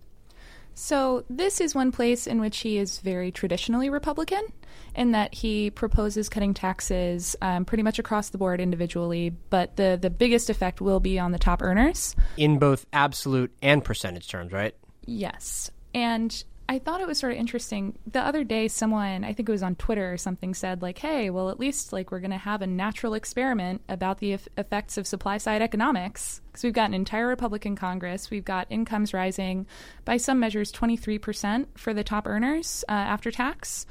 [0.78, 4.46] So, this is one place in which he is very traditionally Republican,
[4.94, 9.98] in that he proposes cutting taxes um, pretty much across the board individually, but the,
[10.00, 12.14] the biggest effect will be on the top earners.
[12.36, 14.76] In both absolute and percentage terms, right?
[15.06, 15.72] Yes.
[15.94, 17.96] And I thought it was sort of interesting.
[18.12, 21.30] The other day, someone, I think it was on Twitter or something, said, like, hey,
[21.30, 24.98] well, at least like we're going to have a natural experiment about the e- effects
[24.98, 26.42] of supply side economics.
[26.48, 28.32] Because we've got an entire Republican Congress.
[28.32, 29.68] We've got incomes rising
[30.06, 33.86] by some measures 23% for the top earners uh, after tax.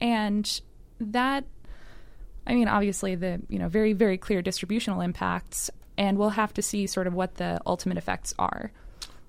[0.00, 0.60] And
[1.00, 1.44] that,
[2.46, 5.70] I mean, obviously, the, you know, very, very clear distributional impacts.
[5.98, 8.70] And we'll have to see sort of what the ultimate effects are.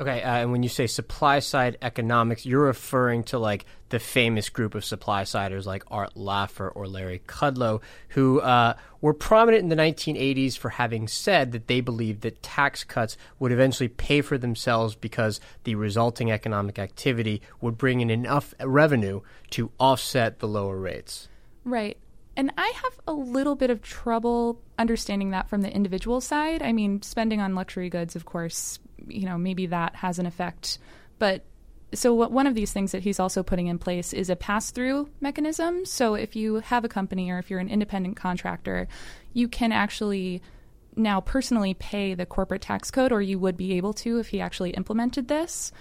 [0.04, 4.50] Okay, uh, and when you say supply side economics, you're referring to like the famous
[4.50, 9.70] group of supply siders like Art Laffer or Larry Kudlow, who uh, were prominent in
[9.70, 14.38] the 1980s for having said that they believed that tax cuts would eventually pay for
[14.38, 20.76] themselves because the resulting economic activity would bring in enough revenue to offset the lower
[20.76, 21.30] rates.
[21.64, 21.98] Right.
[22.36, 26.64] And I have a little bit of trouble understanding that from the individual side.
[26.64, 30.80] I mean, spending on luxury goods, of course, you know, maybe that has an effect.
[31.20, 31.46] But
[31.94, 35.10] so what, one of these things that he's also putting in place is a pass-through
[35.22, 35.86] mechanism.
[35.86, 38.88] So if you have a company or if you're an independent contractor,
[39.34, 40.42] you can actually
[40.96, 44.42] now personally pay the corporate tax code, or you would be able to if he
[44.42, 45.72] actually implemented this.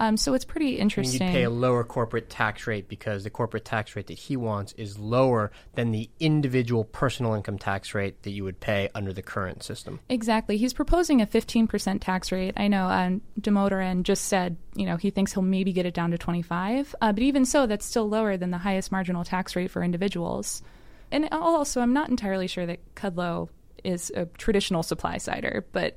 [0.00, 1.22] Um, so it's pretty interesting.
[1.22, 4.36] And you pay a lower corporate tax rate because the corporate tax rate that he
[4.36, 9.12] wants is lower than the individual personal income tax rate that you would pay under
[9.12, 10.00] the current system.
[10.08, 10.56] Exactly.
[10.56, 12.54] He's proposing a 15% tax rate.
[12.56, 16.10] I know um, Damodaran just said, you know, he thinks he'll maybe get it down
[16.12, 16.94] to 25.
[17.00, 20.62] Uh, but even so, that's still lower than the highest marginal tax rate for individuals.
[21.10, 23.48] And also, I'm not entirely sure that Kudlow
[23.84, 25.96] is a traditional supply sider, but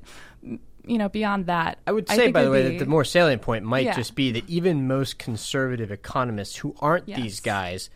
[0.84, 3.04] you know, beyond that, I would say, I by the way, be, that the more
[3.04, 3.94] salient point might yeah.
[3.94, 7.20] just be that even most conservative economists who aren't yes.
[7.20, 7.90] these guys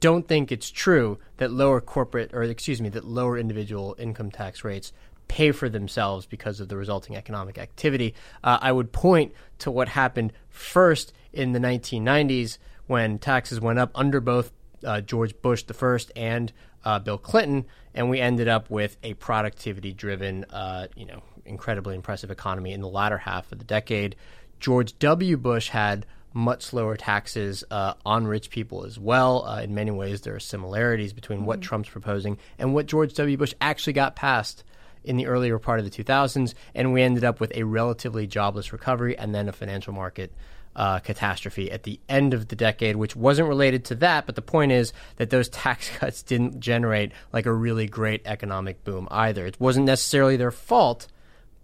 [0.00, 4.64] don't think it's true that lower corporate, or excuse me, that lower individual income tax
[4.64, 4.92] rates
[5.28, 8.14] pay for themselves because of the resulting economic activity.
[8.42, 13.92] Uh, I would point to what happened first in the 1990s when taxes went up
[13.94, 14.50] under both
[14.84, 16.52] uh, George Bush the first and
[16.84, 22.30] uh, Bill Clinton, and we ended up with a productivity-driven, uh, you know, incredibly impressive
[22.30, 24.16] economy in the latter half of the decade.
[24.58, 25.36] George W.
[25.36, 29.44] Bush had much lower taxes uh, on rich people as well.
[29.46, 33.36] Uh, in many ways, there are similarities between what Trump's proposing and what George W.
[33.36, 34.64] Bush actually got passed
[35.02, 38.72] in the earlier part of the 2000s, and we ended up with a relatively jobless
[38.72, 40.32] recovery and then a financial market
[40.76, 44.26] uh, catastrophe at the end of the decade, which wasn't related to that.
[44.26, 48.84] But the point is that those tax cuts didn't generate like a really great economic
[48.84, 49.46] boom either.
[49.46, 51.08] It wasn't necessarily their fault,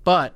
[0.07, 0.35] but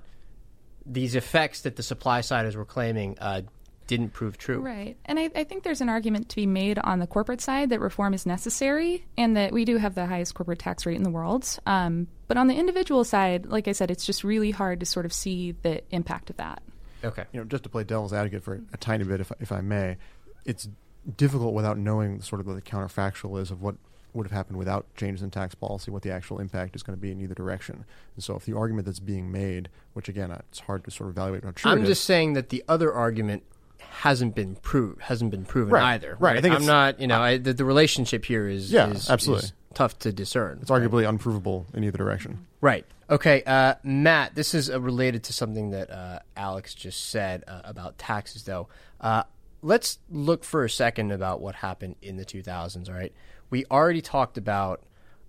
[0.85, 3.43] these effects that the supply siders were claiming uh,
[3.87, 4.59] didn't prove true.
[4.59, 4.97] Right.
[5.05, 7.79] And I, I, think there's an argument to be made on the corporate side that
[7.79, 11.11] reform is necessary and that we do have the highest corporate tax rate in the
[11.11, 11.57] world.
[11.67, 15.07] Um, but on the individual side, like I said, it's just really hard to sort
[15.07, 16.65] of see the impact of that.
[17.05, 17.25] Okay.
[17.33, 19.99] You know, just to play devil's advocate for a tiny bit, if, if I may,
[20.45, 20.69] it's
[21.17, 23.77] difficult without knowing sort of what the counterfactual is of what
[24.13, 27.01] would have happened without changes in tax policy, what the actual impact is going to
[27.01, 27.85] be in either direction.
[28.15, 31.17] And so, if the argument that's being made, which again, it's hard to sort of
[31.17, 33.43] evaluate how true I'm just saying that the other argument
[33.79, 35.95] hasn't been proved hasn't been proven right.
[35.95, 36.17] either.
[36.19, 36.37] Right.
[36.37, 37.01] I think I'm not.
[37.01, 40.59] You know, I, the, the, relationship here is yeah, is, absolutely is tough to discern.
[40.63, 42.47] It's arguably unprovable in either direction.
[42.61, 42.85] Right.
[43.09, 44.35] Okay, uh, Matt.
[44.35, 48.69] This is uh, related to something that uh, Alex just said uh, about taxes, though.
[49.01, 49.25] Uh,
[49.63, 52.89] let's look for a second about what happened in the 2000s.
[52.89, 53.13] All right,
[53.51, 54.83] we already talked about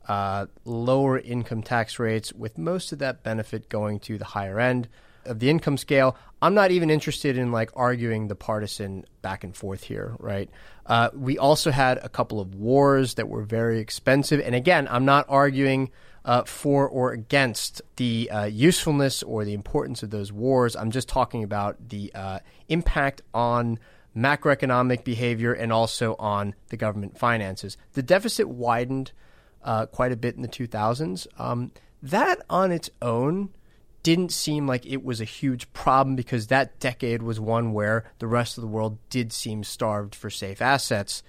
[0.07, 4.87] uh, lower income tax rates, with most of that benefit going to the higher end
[5.25, 6.15] of the income scale.
[6.41, 10.49] I'm not even interested in like arguing the partisan back and forth here, right?
[10.85, 15.05] Uh, we also had a couple of wars that were very expensive, and again, I'm
[15.05, 15.91] not arguing
[16.25, 20.75] uh, for or against the uh, usefulness or the importance of those wars.
[20.75, 23.79] I'm just talking about the uh, impact on
[24.15, 27.77] macroeconomic behavior and also on the government finances.
[27.93, 29.11] The deficit widened
[29.63, 31.27] uh, quite a bit in the 2000s.
[31.37, 33.49] Um, that on its own
[34.03, 38.27] didn't seem like it was a huge problem because that decade was one where the
[38.27, 41.21] rest of the world did seem starved for safe assets.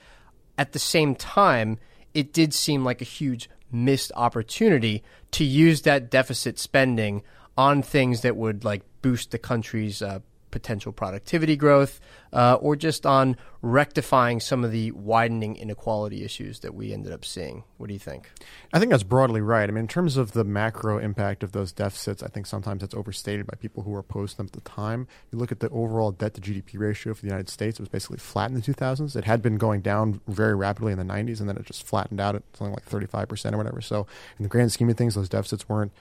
[0.57, 1.79] At the same time,
[2.15, 5.03] it did seem like a huge missed opportunity
[5.33, 7.23] to use that deficit spending
[7.57, 10.21] on things that would like boost the country's uh,
[10.53, 12.01] potential productivity growth,
[12.33, 17.25] uh, or just on rectifying some of the widening inequality issues that we ended up
[17.25, 17.65] seeing.
[17.79, 18.31] What do you think?
[18.73, 19.69] I think that's broadly right.
[19.69, 22.95] I mean, in terms of the macro impact of those deficits, I think sometimes it's
[22.95, 25.09] overstated by people who were opposed to them at the time.
[25.33, 27.89] You look at the overall debt to GDP ratio for the United States, it was
[27.89, 29.17] basically flat in the 2000s.
[29.17, 32.21] It had been going down very rapidly in the 90s, and then it just flattened
[32.21, 33.81] out at something like 35% or whatever.
[33.81, 34.07] So,
[34.39, 35.93] in the grand scheme of things, those deficits weren't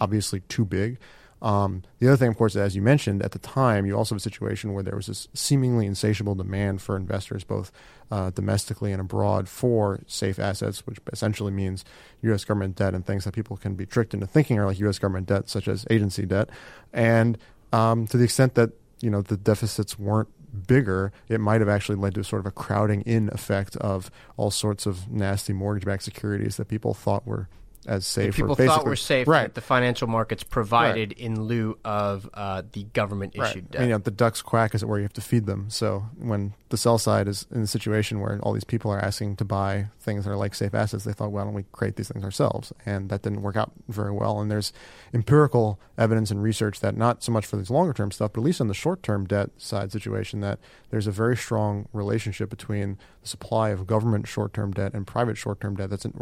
[0.00, 0.98] obviously too big.
[1.42, 4.20] Um, the other thing, of course, as you mentioned, at the time, you also have
[4.20, 7.72] a situation where there was this seemingly insatiable demand for investors, both
[8.12, 11.84] uh, domestically and abroad, for safe assets, which essentially means
[12.22, 12.44] U.S.
[12.44, 15.00] government debt and things that people can be tricked into thinking are like U.S.
[15.00, 16.48] government debt, such as agency debt.
[16.92, 17.36] And
[17.72, 18.70] um, to the extent that
[19.00, 20.28] you know the deficits weren't
[20.68, 24.52] bigger, it might have actually led to sort of a crowding in effect of all
[24.52, 27.48] sorts of nasty mortgage-backed securities that people thought were
[27.86, 28.36] as safe.
[28.36, 29.42] people thought were safe right.
[29.42, 31.18] that the financial markets provided right.
[31.18, 33.70] in lieu of uh, the government issued right.
[33.70, 33.82] debt.
[33.82, 35.70] You know, the ducks quack is where you have to feed them.
[35.70, 39.36] So when the sell side is in a situation where all these people are asking
[39.36, 41.96] to buy things that are like safe assets, they thought, well, why don't we create
[41.96, 42.72] these things ourselves?
[42.86, 44.40] And that didn't work out very well.
[44.40, 44.72] And there's
[45.12, 48.44] empirical evidence and research that not so much for these longer term stuff, but at
[48.44, 50.58] least on the short term debt side situation, that
[50.90, 55.36] there's a very strong relationship between the supply of government short term debt and private
[55.36, 55.90] short term debt.
[55.90, 56.14] That's an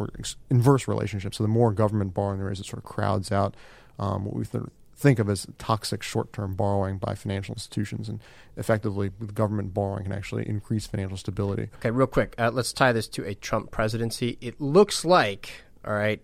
[0.51, 1.35] inverse relationship.
[1.35, 3.55] So the more government borrowing there is, it sort of crowds out
[3.99, 4.65] um, what we th-
[4.97, 8.21] think of as toxic short-term borrowing by financial institutions, and
[8.57, 11.69] effectively, government borrowing can actually increase financial stability.
[11.77, 14.37] Okay, real quick, uh, let's tie this to a Trump presidency.
[14.41, 16.23] It looks like, all right,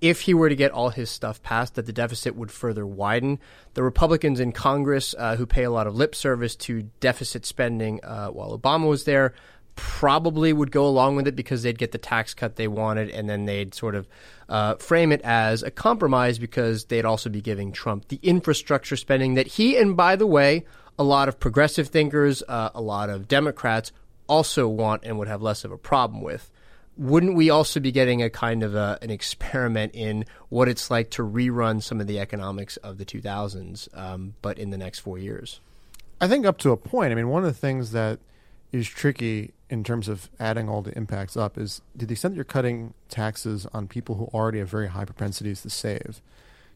[0.00, 3.38] if he were to get all his stuff passed, that the deficit would further widen.
[3.74, 8.04] The Republicans in Congress, uh, who pay a lot of lip service to deficit spending
[8.04, 9.32] uh, while Obama was there,
[9.76, 13.28] probably would go along with it because they'd get the tax cut they wanted, and
[13.28, 14.08] then they'd sort of
[14.48, 19.34] uh, frame it as a compromise because they'd also be giving Trump the infrastructure spending
[19.34, 20.64] that he, and by the way,
[20.98, 23.92] a lot of progressive thinkers, uh, a lot of Democrats
[24.26, 26.50] also want and would have less of a problem with.
[26.96, 31.10] Wouldn't we also be getting a kind of a, an experiment in what it's like
[31.10, 35.18] to rerun some of the economics of the 2000s, um, but in the next four
[35.18, 35.60] years?
[36.18, 37.12] I think up to a point.
[37.12, 38.18] I mean, one of the things that
[38.72, 42.36] is tricky in terms of adding all the impacts up is to the extent that
[42.36, 46.20] you're cutting taxes on people who already have very high propensities to save,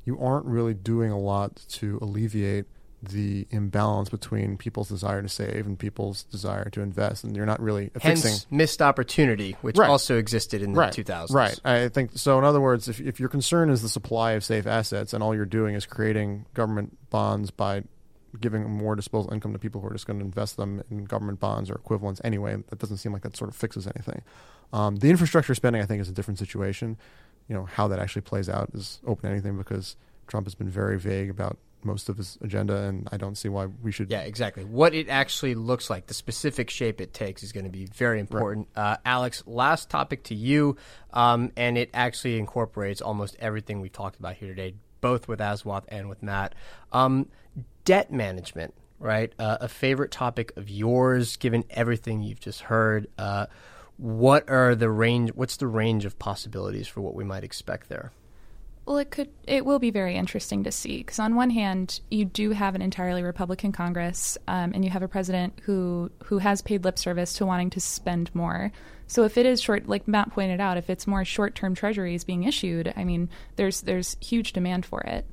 [0.05, 2.67] you aren't really doing a lot to alleviate
[3.03, 7.61] the imbalance between people's desire to save and people's desire to invest, and you're not
[7.61, 9.89] really Hence, fixing missed opportunity, which right.
[9.89, 10.93] also existed in the right.
[10.93, 11.33] 2000s.
[11.33, 11.59] Right.
[11.65, 12.39] I think so.
[12.39, 15.35] In other words, if if your concern is the supply of safe assets, and all
[15.35, 17.85] you're doing is creating government bonds by
[18.39, 21.41] giving more disposable income to people who are just going to invest them in government
[21.41, 22.57] bonds or equivalents anyway.
[22.69, 24.23] That doesn't seem like that sort of fixes anything.
[24.73, 26.97] Um, the infrastructure spending, I think, is a different situation.
[27.49, 29.97] You know, how that actually plays out is open to anything because
[30.29, 33.67] Trump has been very vague about most of his agenda, and I don't see why
[33.67, 34.11] we should.
[34.11, 34.65] Yeah, exactly.
[34.65, 38.21] What it actually looks like, the specific shape it takes, is going to be very
[38.21, 38.69] important.
[38.77, 38.93] Right.
[38.93, 40.77] Uh, Alex, last topic to you,
[41.13, 45.85] um, and it actually incorporates almost everything we've talked about here today, both with Aswath
[45.89, 46.55] and with Matt.
[46.93, 47.29] Um,
[47.85, 49.33] debt management, right?
[49.39, 53.09] Uh, a favorite topic of yours, given everything you've just heard.
[53.19, 53.47] Uh,
[53.97, 55.31] what are the range?
[55.35, 58.13] What's the range of possibilities for what we might expect there?
[58.87, 59.29] Well, it could.
[59.47, 62.83] It will be very interesting to see because on one hand, you do have an
[62.83, 67.35] entirely Republican Congress, um, and you have a president who who has paid lip service
[67.35, 68.73] to wanting to spend more.
[69.07, 72.45] So if it is short, like Matt pointed out, if it's more short-term treasuries being
[72.45, 75.27] issued, I mean, there's there's huge demand for it.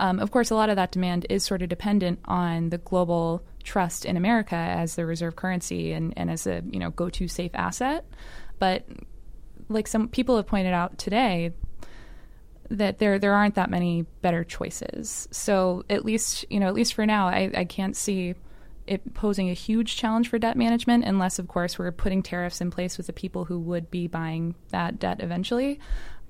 [0.00, 3.42] Um, of course, a lot of that demand is sort of dependent on the global
[3.62, 7.50] trust in America as the reserve currency and, and as a you know go-to safe
[7.54, 8.06] asset.
[8.58, 8.86] But
[9.68, 11.52] like some people have pointed out today,
[12.70, 15.28] that there there aren't that many better choices.
[15.30, 18.34] So at least you know at least for now, I, I can't see
[18.86, 22.70] it posing a huge challenge for debt management unless of course we're putting tariffs in
[22.70, 25.78] place with the people who would be buying that debt eventually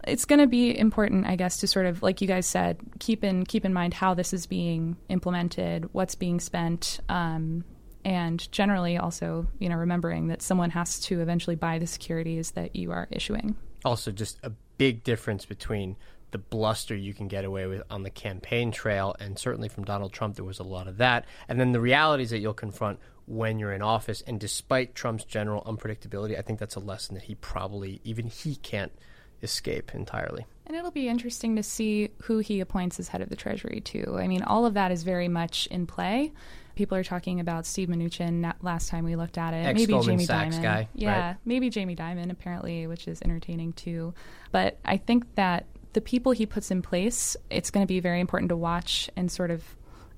[0.07, 3.25] it's going to be important, I guess, to sort of, like you guys said, keep
[3.25, 7.65] in keep in mind how this is being implemented, what's being spent, um,
[8.05, 12.75] and generally also, you know, remembering that someone has to eventually buy the securities that
[12.75, 13.57] you are issuing.
[13.85, 15.97] Also, just a big difference between
[16.31, 20.13] the bluster you can get away with on the campaign trail, and certainly from Donald
[20.13, 23.59] Trump, there was a lot of that, and then the realities that you'll confront when
[23.59, 24.23] you're in office.
[24.27, 28.57] And despite Trump's general unpredictability, I think that's a lesson that he probably even he
[28.57, 28.93] can't
[29.43, 30.47] escape entirely.
[30.67, 34.17] And it'll be interesting to see who he appoints as head of the Treasury, too.
[34.19, 36.33] I mean, all of that is very much in play.
[36.77, 39.67] People are talking about Steve Mnuchin last time we looked at it.
[39.67, 40.63] Ex maybe Jamie Sachs Dimon.
[40.63, 41.37] Guy, yeah, right?
[41.45, 44.15] maybe Jamie Dimon, apparently, which is entertaining, too.
[44.53, 48.21] But I think that the people he puts in place, it's going to be very
[48.21, 49.65] important to watch and sort of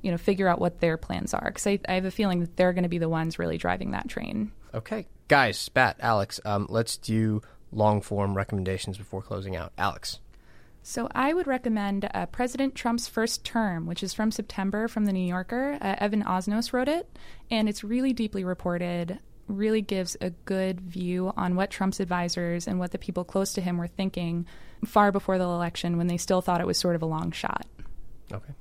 [0.02, 2.56] you know figure out what their plans are because I, I, have a feeling that
[2.56, 4.52] they're going to be the ones really driving that train.
[4.74, 7.40] Okay, guys, Spat, Alex, um, let's do
[7.72, 9.72] long form recommendations before closing out.
[9.78, 10.20] Alex.
[10.82, 15.12] So I would recommend uh, President Trump's First Term, which is from September from the
[15.12, 15.78] New Yorker.
[15.80, 17.18] Uh, Evan Osnos wrote it,
[17.50, 19.20] and it's really deeply reported.
[19.46, 23.60] Really gives a good view on what Trump's advisors and what the people close to
[23.60, 24.46] him were thinking
[24.84, 27.66] far before the election when they still thought it was sort of a long shot.
[28.32, 28.52] Okay.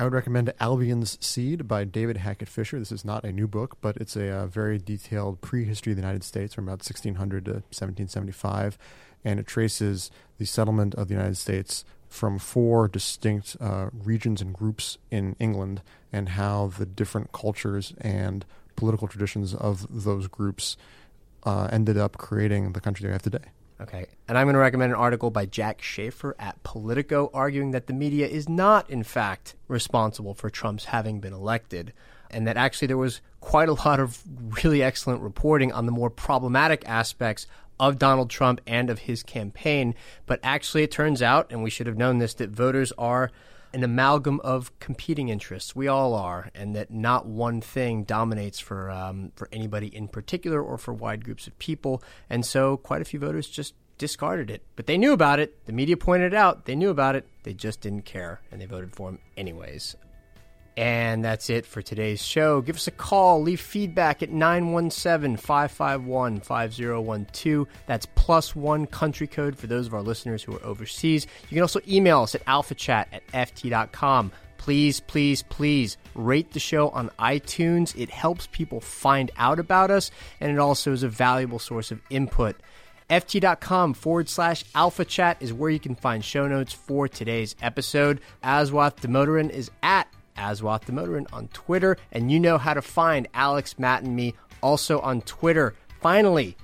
[0.00, 2.78] I would recommend Albion's Seed by David Hackett Fischer.
[2.78, 6.02] This is not a new book, but it's a, uh, very detailed prehistory of the
[6.02, 8.78] United States from about 1600 to 1775,
[9.24, 14.54] and it traces the settlement of the United States from four distinct uh, regions and
[14.54, 15.82] groups in England
[16.12, 18.46] and how the different cultures and
[18.76, 20.76] political traditions of those groups
[21.42, 23.50] uh, ended up creating the country they have today.
[23.80, 24.06] Okay.
[24.26, 27.92] And I'm going to recommend an article by Jack Shafer at Politico arguing that the
[27.92, 31.92] media is not, in fact, responsible for Trump's having been elected,
[32.30, 34.22] and that actually there was quite a lot of
[34.64, 37.46] really excellent reporting on the more problematic aspects
[37.78, 39.94] of Donald Trump and of his campaign.
[40.26, 43.30] But actually, it turns out, and we should have known this, that voters are
[43.72, 45.76] an amalgam of competing interests.
[45.76, 50.62] We all are, and that not one thing dominates for um, for anybody in particular
[50.62, 52.02] or for wide groups of people.
[52.30, 54.62] And so, quite a few voters just discarded it.
[54.76, 55.66] But they knew about it.
[55.66, 56.64] The media pointed it out.
[56.64, 57.26] They knew about it.
[57.42, 59.96] They just didn't care, and they voted for him anyways.
[60.78, 62.60] And that's it for today's show.
[62.60, 67.66] Give us a call, leave feedback at 917 551 5012.
[67.86, 71.26] That's plus one country code for those of our listeners who are overseas.
[71.50, 74.30] You can also email us at alphachat at ft.com.
[74.58, 77.98] Please, please, please rate the show on iTunes.
[78.00, 82.00] It helps people find out about us, and it also is a valuable source of
[82.08, 82.54] input.
[83.10, 88.20] FT.com forward slash alpha chat is where you can find show notes for today's episode.
[88.44, 90.07] Aswath Damodaran is at
[90.38, 95.00] Aswath Damodaran on Twitter, and you know how to find Alex, Matt, and me also
[95.00, 95.74] on Twitter.
[96.00, 96.56] Finally,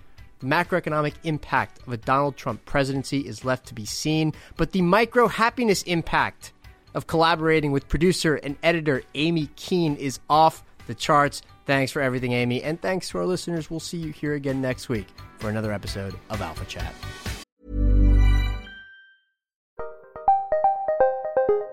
[0.42, 5.26] macroeconomic impact of a Donald Trump presidency is left to be seen, but the micro
[5.26, 6.52] happiness impact
[6.94, 11.42] of collaborating with producer and editor Amy Keene is off the charts.
[11.66, 13.70] Thanks for everything, Amy, and thanks to our listeners.
[13.70, 15.08] We'll see you here again next week
[15.38, 16.94] for another episode of Alpha Chat.